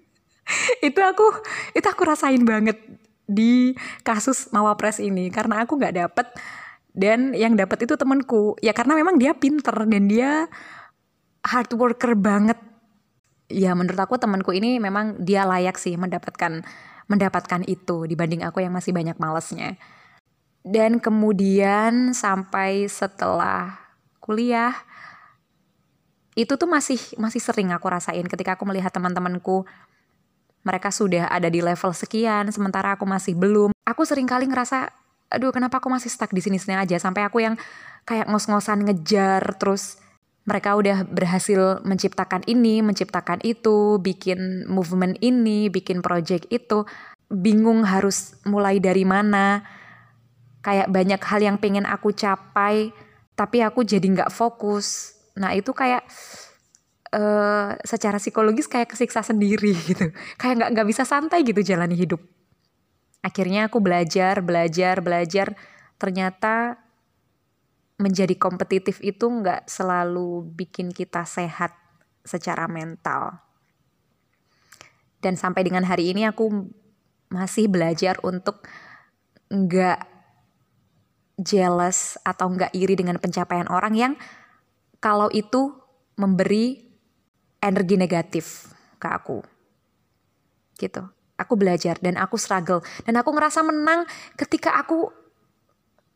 itu 0.86 1.00
aku 1.00 1.26
itu 1.72 1.86
aku 1.88 2.02
rasain 2.04 2.44
banget 2.44 2.76
di 3.24 3.72
kasus 4.04 4.52
Mawapres 4.52 5.00
ini 5.00 5.32
karena 5.32 5.64
aku 5.64 5.80
nggak 5.80 5.96
dapet 5.96 6.26
dan 6.92 7.32
yang 7.32 7.56
dapat 7.56 7.88
itu 7.88 7.96
temenku 7.96 8.56
ya 8.60 8.76
karena 8.76 8.92
memang 8.92 9.16
dia 9.16 9.32
pinter 9.32 9.72
dan 9.88 10.04
dia 10.08 10.46
hard 11.40 11.72
worker 11.74 12.12
banget. 12.14 12.60
Ya 13.52 13.76
menurut 13.76 14.00
aku 14.00 14.16
temanku 14.16 14.52
ini 14.56 14.80
memang 14.80 15.20
dia 15.20 15.44
layak 15.44 15.76
sih 15.76 15.96
mendapatkan 15.96 16.64
mendapatkan 17.08 17.60
itu 17.68 18.08
dibanding 18.08 18.44
aku 18.44 18.64
yang 18.64 18.72
masih 18.72 18.92
banyak 18.96 19.16
malesnya. 19.16 19.76
Dan 20.62 21.02
kemudian 21.02 22.14
sampai 22.14 22.86
setelah 22.86 23.76
kuliah 24.22 24.72
itu 26.32 26.54
tuh 26.56 26.70
masih 26.70 26.96
masih 27.20 27.42
sering 27.42 27.74
aku 27.74 27.92
rasain 27.92 28.24
ketika 28.24 28.56
aku 28.56 28.64
melihat 28.68 28.92
teman-temanku. 28.92 29.64
Mereka 30.62 30.94
sudah 30.94 31.26
ada 31.26 31.50
di 31.50 31.58
level 31.58 31.90
sekian 31.90 32.46
sementara 32.54 32.94
aku 32.94 33.02
masih 33.02 33.34
belum. 33.34 33.74
Aku 33.82 34.06
sering 34.06 34.30
kali 34.30 34.46
ngerasa 34.46 35.01
aduh 35.32 35.50
kenapa 35.50 35.80
aku 35.80 35.88
masih 35.88 36.12
stuck 36.12 36.30
di 36.30 36.44
sini-sini 36.44 36.76
aja? 36.76 37.00
Sampai 37.00 37.24
aku 37.24 37.40
yang 37.40 37.56
kayak 38.04 38.28
ngos-ngosan 38.28 38.84
ngejar 38.84 39.42
terus 39.56 39.98
mereka 40.42 40.74
udah 40.74 41.06
berhasil 41.06 41.80
menciptakan 41.86 42.42
ini, 42.50 42.82
menciptakan 42.82 43.38
itu, 43.46 44.02
bikin 44.02 44.66
movement 44.66 45.16
ini, 45.22 45.70
bikin 45.70 46.02
project 46.02 46.50
itu, 46.50 46.82
bingung 47.30 47.86
harus 47.86 48.34
mulai 48.42 48.82
dari 48.82 49.06
mana. 49.06 49.62
Kayak 50.62 50.90
banyak 50.90 51.22
hal 51.22 51.40
yang 51.42 51.56
pengen 51.58 51.86
aku 51.86 52.14
capai 52.14 52.94
tapi 53.32 53.64
aku 53.64 53.82
jadi 53.82 54.02
nggak 54.02 54.30
fokus. 54.30 55.16
Nah 55.38 55.56
itu 55.56 55.72
kayak 55.72 56.04
uh, 57.16 57.74
secara 57.82 58.20
psikologis 58.20 58.68
kayak 58.68 58.92
kesiksa 58.92 59.24
sendiri 59.24 59.72
gitu. 59.88 60.10
Kayak 60.36 60.54
nggak 60.62 60.70
nggak 60.76 60.88
bisa 60.90 61.02
santai 61.06 61.46
gitu 61.46 61.62
jalani 61.62 61.96
hidup 61.96 62.20
akhirnya 63.22 63.70
aku 63.70 63.78
belajar 63.78 64.42
belajar 64.42 64.98
belajar 65.00 65.54
ternyata 65.96 66.78
menjadi 67.96 68.34
kompetitif 68.34 68.98
itu 69.00 69.30
nggak 69.30 69.70
selalu 69.70 70.42
bikin 70.58 70.90
kita 70.90 71.22
sehat 71.22 71.70
secara 72.26 72.66
mental 72.66 73.38
dan 75.22 75.38
sampai 75.38 75.62
dengan 75.62 75.86
hari 75.86 76.10
ini 76.10 76.26
aku 76.26 76.66
masih 77.30 77.70
belajar 77.70 78.18
untuk 78.26 78.66
nggak 79.48 80.02
jealous 81.38 82.18
atau 82.26 82.50
nggak 82.50 82.74
iri 82.74 82.98
dengan 82.98 83.16
pencapaian 83.22 83.70
orang 83.70 83.94
yang 83.94 84.12
kalau 84.98 85.30
itu 85.30 85.74
memberi 86.18 86.78
energi 87.62 87.96
negatif 87.96 88.70
ke 88.98 89.08
aku. 89.08 89.38
Gitu. 90.76 91.02
Aku 91.42 91.58
belajar 91.58 91.98
dan 91.98 92.14
aku 92.14 92.38
struggle. 92.38 92.80
Dan 93.02 93.18
aku 93.18 93.34
ngerasa 93.34 93.66
menang 93.66 94.06
ketika 94.38 94.78
aku 94.78 95.10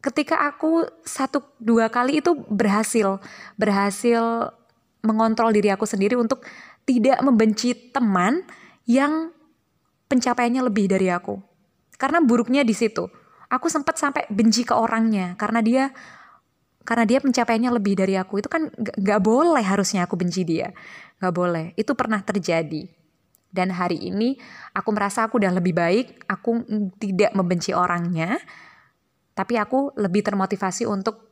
ketika 0.01 0.47
aku 0.47 0.87
satu 1.03 1.43
dua 1.59 1.91
kali 1.91 2.23
itu 2.23 2.31
berhasil 2.47 3.19
berhasil 3.59 4.55
mengontrol 5.03 5.51
diri 5.51 5.75
aku 5.75 5.83
sendiri 5.83 6.15
untuk 6.15 6.47
tidak 6.87 7.19
membenci 7.27 7.75
teman 7.91 8.47
yang 8.87 9.35
pencapaiannya 10.07 10.63
lebih 10.63 10.87
dari 10.87 11.11
aku. 11.11 11.43
Karena 11.99 12.23
buruknya 12.23 12.63
di 12.63 12.75
situ. 12.75 13.11
Aku 13.47 13.71
sempat 13.71 13.95
sampai 13.99 14.27
benci 14.27 14.67
ke 14.67 14.75
orangnya 14.75 15.39
karena 15.39 15.63
dia 15.63 15.85
karena 16.87 17.03
dia 17.07 17.19
pencapaiannya 17.19 17.71
lebih 17.75 17.99
dari 17.99 18.15
aku. 18.15 18.43
Itu 18.43 18.51
kan 18.51 18.71
gak 18.79 19.23
boleh 19.23 19.63
harusnya 19.63 20.07
aku 20.07 20.15
benci 20.19 20.47
dia. 20.47 20.71
Gak 21.19 21.35
boleh. 21.35 21.75
Itu 21.75 21.99
pernah 21.99 22.23
terjadi 22.23 22.87
dan 23.51 23.73
hari 23.73 23.99
ini 23.99 24.37
aku 24.75 24.91
merasa 24.93 25.27
aku 25.27 25.39
udah 25.41 25.53
lebih 25.55 25.73
baik 25.73 26.27
aku 26.29 26.65
tidak 27.01 27.33
membenci 27.33 27.73
orangnya 27.73 28.37
tapi 29.37 29.61
aku 29.61 29.93
lebih 30.01 30.25
termotivasi 30.25 30.89
untuk 30.89 31.27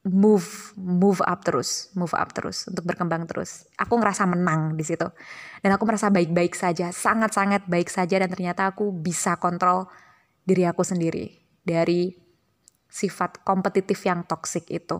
move 0.00 0.72
move 0.80 1.20
up 1.20 1.44
terus 1.44 1.92
move 1.92 2.16
up 2.16 2.32
terus 2.32 2.64
untuk 2.66 2.88
berkembang 2.88 3.28
terus 3.28 3.68
aku 3.76 4.00
ngerasa 4.00 4.24
menang 4.24 4.72
di 4.76 4.84
situ 4.84 5.04
dan 5.60 5.70
aku 5.76 5.84
merasa 5.84 6.08
baik-baik 6.08 6.56
saja 6.56 6.88
sangat 6.88 7.36
sangat 7.36 7.68
baik 7.68 7.92
saja 7.92 8.16
dan 8.16 8.32
ternyata 8.32 8.72
aku 8.72 8.88
bisa 8.96 9.36
kontrol 9.36 9.86
diri 10.44 10.64
aku 10.64 10.80
sendiri 10.80 11.36
dari 11.60 12.30
sifat 12.90 13.46
kompetitif 13.46 14.02
yang 14.02 14.26
toksik 14.26 14.66
itu. 14.68 14.98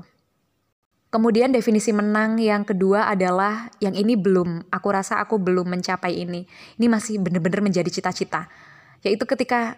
Kemudian 1.10 1.50
definisi 1.50 1.90
menang 1.90 2.38
yang 2.38 2.62
kedua 2.62 3.10
adalah 3.10 3.66
yang 3.82 3.98
ini 3.98 4.14
belum, 4.14 4.70
aku 4.70 4.88
rasa 4.94 5.18
aku 5.18 5.42
belum 5.42 5.66
mencapai 5.66 6.22
ini. 6.22 6.46
Ini 6.78 6.86
masih 6.86 7.18
benar-benar 7.18 7.66
menjadi 7.66 7.90
cita-cita. 7.90 8.46
Yaitu 9.02 9.26
ketika 9.26 9.74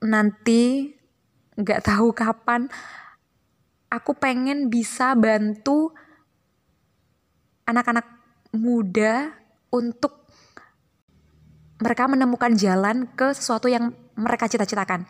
nanti 0.00 0.96
nggak 1.54 1.84
tahu 1.84 2.16
kapan 2.16 2.66
aku 3.92 4.16
pengen 4.16 4.72
bisa 4.72 5.12
bantu 5.14 5.92
anak-anak 7.68 8.08
muda 8.56 9.36
untuk 9.70 10.26
mereka 11.78 12.08
menemukan 12.08 12.56
jalan 12.56 13.04
ke 13.12 13.36
sesuatu 13.36 13.68
yang 13.68 13.92
mereka 14.16 14.48
cita-citakan. 14.48 15.04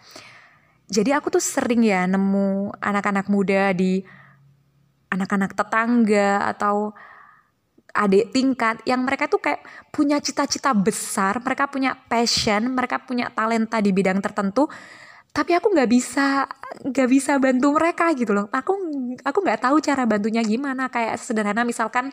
Jadi 0.91 1.15
aku 1.17 1.33
tuh 1.33 1.41
sering 1.41 1.87
ya 1.87 2.05
nemu 2.11 2.75
anak-anak 2.83 3.31
muda 3.31 3.73
di 3.73 4.05
anak-anak 5.15 5.55
tetangga 5.55 6.43
atau 6.51 6.91
adik 7.95 8.35
tingkat 8.35 8.83
yang 8.83 9.07
mereka 9.07 9.31
tuh 9.31 9.39
kayak 9.39 9.63
punya 9.95 10.19
cita-cita 10.19 10.75
besar, 10.75 11.39
mereka 11.39 11.71
punya 11.71 11.95
passion, 12.11 12.75
mereka 12.75 12.99
punya 13.07 13.31
talenta 13.31 13.79
di 13.79 13.95
bidang 13.95 14.19
tertentu, 14.19 14.67
tapi 15.31 15.55
aku 15.55 15.71
nggak 15.71 15.91
bisa 15.91 16.51
nggak 16.91 17.09
bisa 17.11 17.39
bantu 17.39 17.71
mereka 17.71 18.11
gitu 18.19 18.35
loh. 18.35 18.51
Aku 18.51 18.75
aku 19.23 19.39
nggak 19.43 19.63
tahu 19.63 19.79
cara 19.79 20.03
bantunya 20.11 20.43
gimana. 20.43 20.91
Kayak 20.91 21.23
sederhana 21.23 21.63
misalkan 21.63 22.11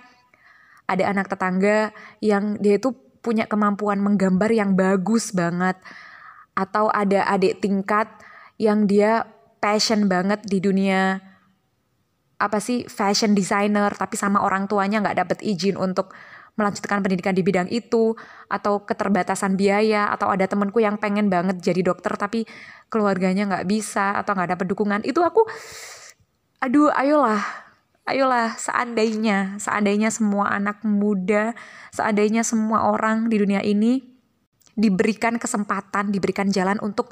ada 0.85 1.03
anak 1.09 1.29
tetangga 1.29 1.93
yang 2.21 2.61
dia 2.61 2.77
itu 2.77 2.93
punya 3.21 3.49
kemampuan 3.49 4.01
menggambar 4.01 4.49
yang 4.53 4.73
bagus 4.77 5.33
banget 5.33 5.77
atau 6.57 6.89
ada 6.93 7.25
adik 7.29 7.61
tingkat 7.61 8.09
yang 8.61 8.85
dia 8.85 9.25
passion 9.61 10.09
banget 10.09 10.41
di 10.45 10.57
dunia 10.57 11.21
apa 12.41 12.57
sih 12.57 12.89
fashion 12.89 13.37
designer 13.37 13.93
tapi 13.93 14.17
sama 14.17 14.41
orang 14.41 14.65
tuanya 14.65 14.99
nggak 14.99 15.17
dapet 15.21 15.37
izin 15.45 15.77
untuk 15.77 16.11
melanjutkan 16.59 16.99
pendidikan 16.99 17.31
di 17.31 17.45
bidang 17.45 17.69
itu 17.71 18.17
atau 18.51 18.83
keterbatasan 18.83 19.55
biaya 19.55 20.11
atau 20.11 20.27
ada 20.27 20.43
temenku 20.49 20.83
yang 20.83 20.99
pengen 20.99 21.31
banget 21.31 21.61
jadi 21.63 21.81
dokter 21.85 22.11
tapi 22.19 22.43
keluarganya 22.91 23.47
nggak 23.47 23.65
bisa 23.69 24.19
atau 24.19 24.35
nggak 24.35 24.57
dapet 24.57 24.65
dukungan 24.67 25.01
itu 25.07 25.23
aku 25.23 25.47
aduh 26.59 26.91
ayolah 26.91 27.39
ayolah 28.03 28.57
seandainya 28.59 29.55
seandainya 29.63 30.11
semua 30.11 30.51
anak 30.51 30.83
muda 30.83 31.55
seandainya 31.95 32.43
semua 32.43 32.91
orang 32.91 33.31
di 33.31 33.39
dunia 33.39 33.63
ini 33.63 34.11
diberikan 34.75 35.35
kesempatan, 35.35 36.09
diberikan 36.09 36.47
jalan 36.49 36.79
untuk 36.79 37.11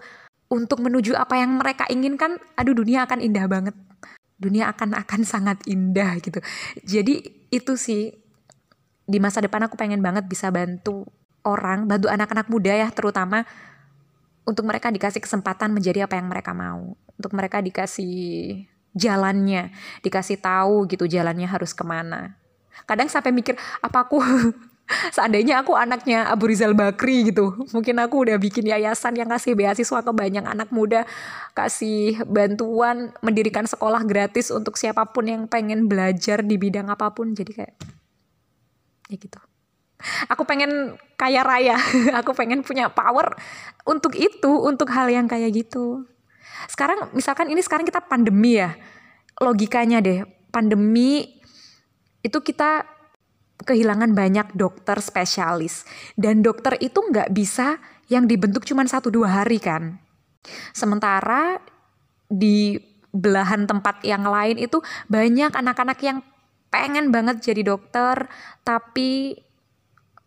untuk 0.49 0.81
menuju 0.81 1.13
apa 1.13 1.37
yang 1.37 1.61
mereka 1.61 1.85
inginkan, 1.91 2.41
aduh 2.57 2.73
dunia 2.73 3.05
akan 3.05 3.21
indah 3.21 3.45
banget. 3.45 3.75
Dunia 4.39 4.71
akan 4.71 4.95
akan 4.95 5.21
sangat 5.27 5.59
indah 5.67 6.15
gitu. 6.23 6.39
Jadi 6.87 7.21
itu 7.51 7.73
sih 7.75 8.15
di 9.09 9.17
masa 9.19 9.43
depan 9.43 9.67
aku 9.67 9.75
pengen 9.75 9.99
banget 9.99 10.25
bisa 10.25 10.47
bantu 10.49 11.03
orang, 11.43 11.85
bantu 11.85 12.07
anak-anak 12.07 12.47
muda 12.47 12.71
ya 12.71 12.87
terutama 12.93 13.43
untuk 14.47 14.65
mereka 14.65 14.89
dikasih 14.89 15.21
kesempatan 15.21 15.75
menjadi 15.75 16.07
apa 16.07 16.17
yang 16.17 16.31
mereka 16.31 16.55
mau. 16.55 16.95
Untuk 17.19 17.35
mereka 17.35 17.59
dikasih 17.59 18.63
jalannya, 18.95 19.69
dikasih 20.01 20.39
tahu 20.39 20.87
gitu 20.87 21.05
jalannya 21.05 21.45
harus 21.45 21.75
ke 21.75 21.83
mana. 21.83 22.39
Kadang 22.87 23.11
sampai 23.11 23.35
mikir 23.35 23.59
apa 23.83 24.07
aku 24.07 24.17
Seandainya 24.89 25.61
aku 25.61 25.77
anaknya 25.77 26.25
Abu 26.25 26.49
Rizal 26.49 26.73
Bakri 26.73 27.29
gitu, 27.29 27.53
mungkin 27.69 28.01
aku 28.01 28.25
udah 28.25 28.41
bikin 28.41 28.65
yayasan 28.65 29.13
yang 29.21 29.29
kasih 29.29 29.53
beasiswa 29.53 30.01
ke 30.01 30.11
banyak 30.11 30.41
anak 30.41 30.73
muda, 30.73 31.05
kasih 31.53 32.25
bantuan 32.25 33.13
mendirikan 33.21 33.69
sekolah 33.69 34.01
gratis 34.01 34.49
untuk 34.49 34.81
siapa 34.81 35.05
pun 35.13 35.29
yang 35.29 35.45
pengen 35.45 35.85
belajar 35.85 36.41
di 36.41 36.57
bidang 36.57 36.89
apa 36.89 37.13
pun. 37.13 37.37
Jadi 37.37 37.51
kayak 37.53 37.73
ya 39.13 39.17
gitu. 39.17 39.39
Aku 40.31 40.47
pengen 40.49 40.97
kaya 41.19 41.45
raya, 41.45 41.77
aku 42.19 42.33
pengen 42.33 42.65
punya 42.65 42.89
power 42.89 43.37
untuk 43.85 44.17
itu, 44.17 44.49
untuk 44.49 44.89
hal 44.89 45.05
yang 45.13 45.29
kayak 45.29 45.53
gitu. 45.53 46.09
Sekarang 46.65 47.13
misalkan 47.13 47.53
ini 47.53 47.61
sekarang 47.61 47.85
kita 47.85 48.01
pandemi 48.01 48.57
ya, 48.57 48.73
logikanya 49.37 50.01
deh, 50.01 50.25
pandemi 50.49 51.37
itu 52.25 52.41
kita 52.41 52.98
kehilangan 53.63 54.15
banyak 54.15 54.55
dokter 54.55 54.99
spesialis. 55.03 55.83
Dan 56.15 56.39
dokter 56.43 56.79
itu 56.79 56.99
nggak 56.99 57.31
bisa 57.35 57.79
yang 58.07 58.25
dibentuk 58.25 58.63
cuma 58.63 58.85
satu 58.87 59.11
dua 59.11 59.43
hari 59.43 59.59
kan. 59.59 59.99
Sementara 60.71 61.59
di 62.29 62.79
belahan 63.09 63.65
tempat 63.65 64.05
yang 64.05 64.23
lain 64.23 64.61
itu 64.61 64.79
banyak 65.09 65.49
anak-anak 65.49 65.99
yang 66.05 66.21
pengen 66.69 67.09
banget 67.09 67.41
jadi 67.41 67.65
dokter 67.65 68.29
tapi 68.61 69.33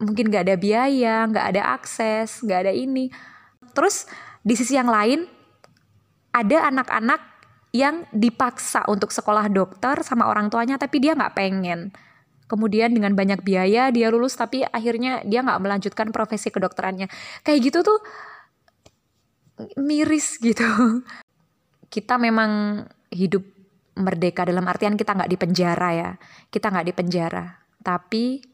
mungkin 0.03 0.35
nggak 0.35 0.51
ada 0.51 0.57
biaya, 0.59 1.17
nggak 1.31 1.47
ada 1.55 1.63
akses, 1.79 2.43
nggak 2.43 2.69
ada 2.69 2.73
ini. 2.75 3.09
Terus 3.73 4.11
di 4.43 4.59
sisi 4.59 4.75
yang 4.75 4.91
lain 4.91 5.25
ada 6.35 6.69
anak-anak 6.69 7.23
yang 7.73 8.05
dipaksa 8.13 8.85
untuk 8.91 9.09
sekolah 9.15 9.49
dokter 9.49 10.05
sama 10.05 10.29
orang 10.29 10.53
tuanya 10.53 10.77
tapi 10.77 11.01
dia 11.01 11.17
nggak 11.17 11.33
pengen 11.33 11.89
kemudian 12.53 12.93
dengan 12.93 13.17
banyak 13.17 13.41
biaya 13.41 13.89
dia 13.89 14.13
lulus 14.13 14.37
tapi 14.37 14.61
akhirnya 14.61 15.25
dia 15.25 15.41
nggak 15.41 15.65
melanjutkan 15.65 16.13
profesi 16.13 16.53
kedokterannya. 16.53 17.09
Kayak 17.41 17.73
gitu 17.73 17.79
tuh 17.81 17.99
miris 19.81 20.37
gitu. 20.37 20.69
Kita 21.89 22.21
memang 22.21 22.85
hidup 23.09 23.41
merdeka 23.97 24.45
dalam 24.45 24.69
artian 24.69 25.01
kita 25.01 25.17
nggak 25.17 25.33
di 25.33 25.39
penjara 25.41 25.91
ya. 25.97 26.11
Kita 26.53 26.69
nggak 26.69 26.87
di 26.93 26.93
penjara 26.93 27.45
tapi 27.81 28.45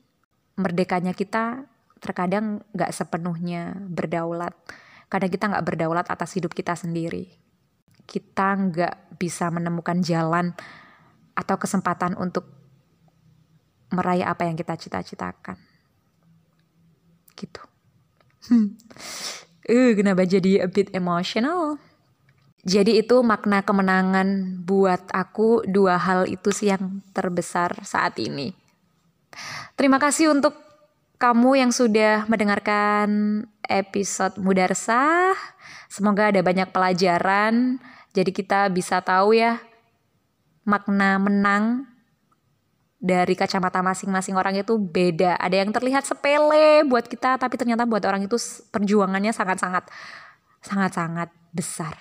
merdekanya 0.58 1.10
kita 1.12 1.66
terkadang 1.98 2.62
nggak 2.70 2.94
sepenuhnya 2.94 3.74
berdaulat. 3.76 4.54
Kadang 5.10 5.30
kita 5.30 5.50
nggak 5.50 5.66
berdaulat 5.66 6.06
atas 6.06 6.38
hidup 6.38 6.54
kita 6.54 6.78
sendiri. 6.78 7.26
Kita 8.06 8.54
nggak 8.54 9.18
bisa 9.18 9.50
menemukan 9.50 9.98
jalan 10.00 10.54
atau 11.38 11.56
kesempatan 11.58 12.18
untuk 12.18 12.57
meraih 13.92 14.24
apa 14.24 14.44
yang 14.44 14.56
kita 14.56 14.76
cita-citakan. 14.76 15.56
Gitu. 17.36 17.62
Hmm. 18.48 18.74
Uh, 19.68 19.92
kenapa 19.92 20.24
jadi 20.24 20.64
a 20.64 20.68
bit 20.72 20.88
emotional? 20.96 21.76
Jadi 22.64 23.04
itu 23.04 23.20
makna 23.20 23.60
kemenangan 23.60 24.64
buat 24.64 25.12
aku 25.12 25.68
dua 25.68 26.00
hal 26.00 26.24
itu 26.24 26.48
sih 26.56 26.72
yang 26.72 27.04
terbesar 27.12 27.76
saat 27.84 28.16
ini. 28.16 28.56
Terima 29.76 30.00
kasih 30.00 30.32
untuk 30.32 30.56
kamu 31.20 31.60
yang 31.68 31.72
sudah 31.74 32.24
mendengarkan 32.32 33.44
episode 33.68 34.40
Mudarsah. 34.40 35.36
Semoga 35.92 36.32
ada 36.32 36.40
banyak 36.40 36.72
pelajaran. 36.72 37.76
Jadi 38.16 38.32
kita 38.32 38.72
bisa 38.72 39.04
tahu 39.04 39.36
ya 39.36 39.60
makna 40.64 41.20
menang 41.20 41.84
dari 42.98 43.38
kacamata 43.38 43.78
masing-masing 43.78 44.34
orang 44.34 44.58
itu 44.58 44.74
beda. 44.74 45.38
Ada 45.38 45.62
yang 45.62 45.70
terlihat 45.70 46.02
sepele 46.02 46.82
buat 46.82 47.06
kita, 47.06 47.38
tapi 47.38 47.54
ternyata 47.54 47.86
buat 47.86 48.02
orang 48.02 48.26
itu 48.26 48.36
perjuangannya 48.74 49.30
sangat-sangat 49.30 49.86
sangat-sangat 50.58 51.30
besar. 51.54 51.94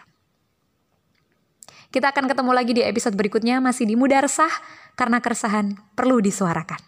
Kita 1.87 2.11
akan 2.11 2.27
ketemu 2.27 2.51
lagi 2.51 2.71
di 2.75 2.83
episode 2.83 3.15
berikutnya 3.15 3.63
masih 3.63 3.87
di 3.87 3.95
Mudarsah 3.95 4.51
karena 4.99 5.23
keresahan 5.23 5.77
perlu 5.95 6.19
disuarakan. 6.19 6.86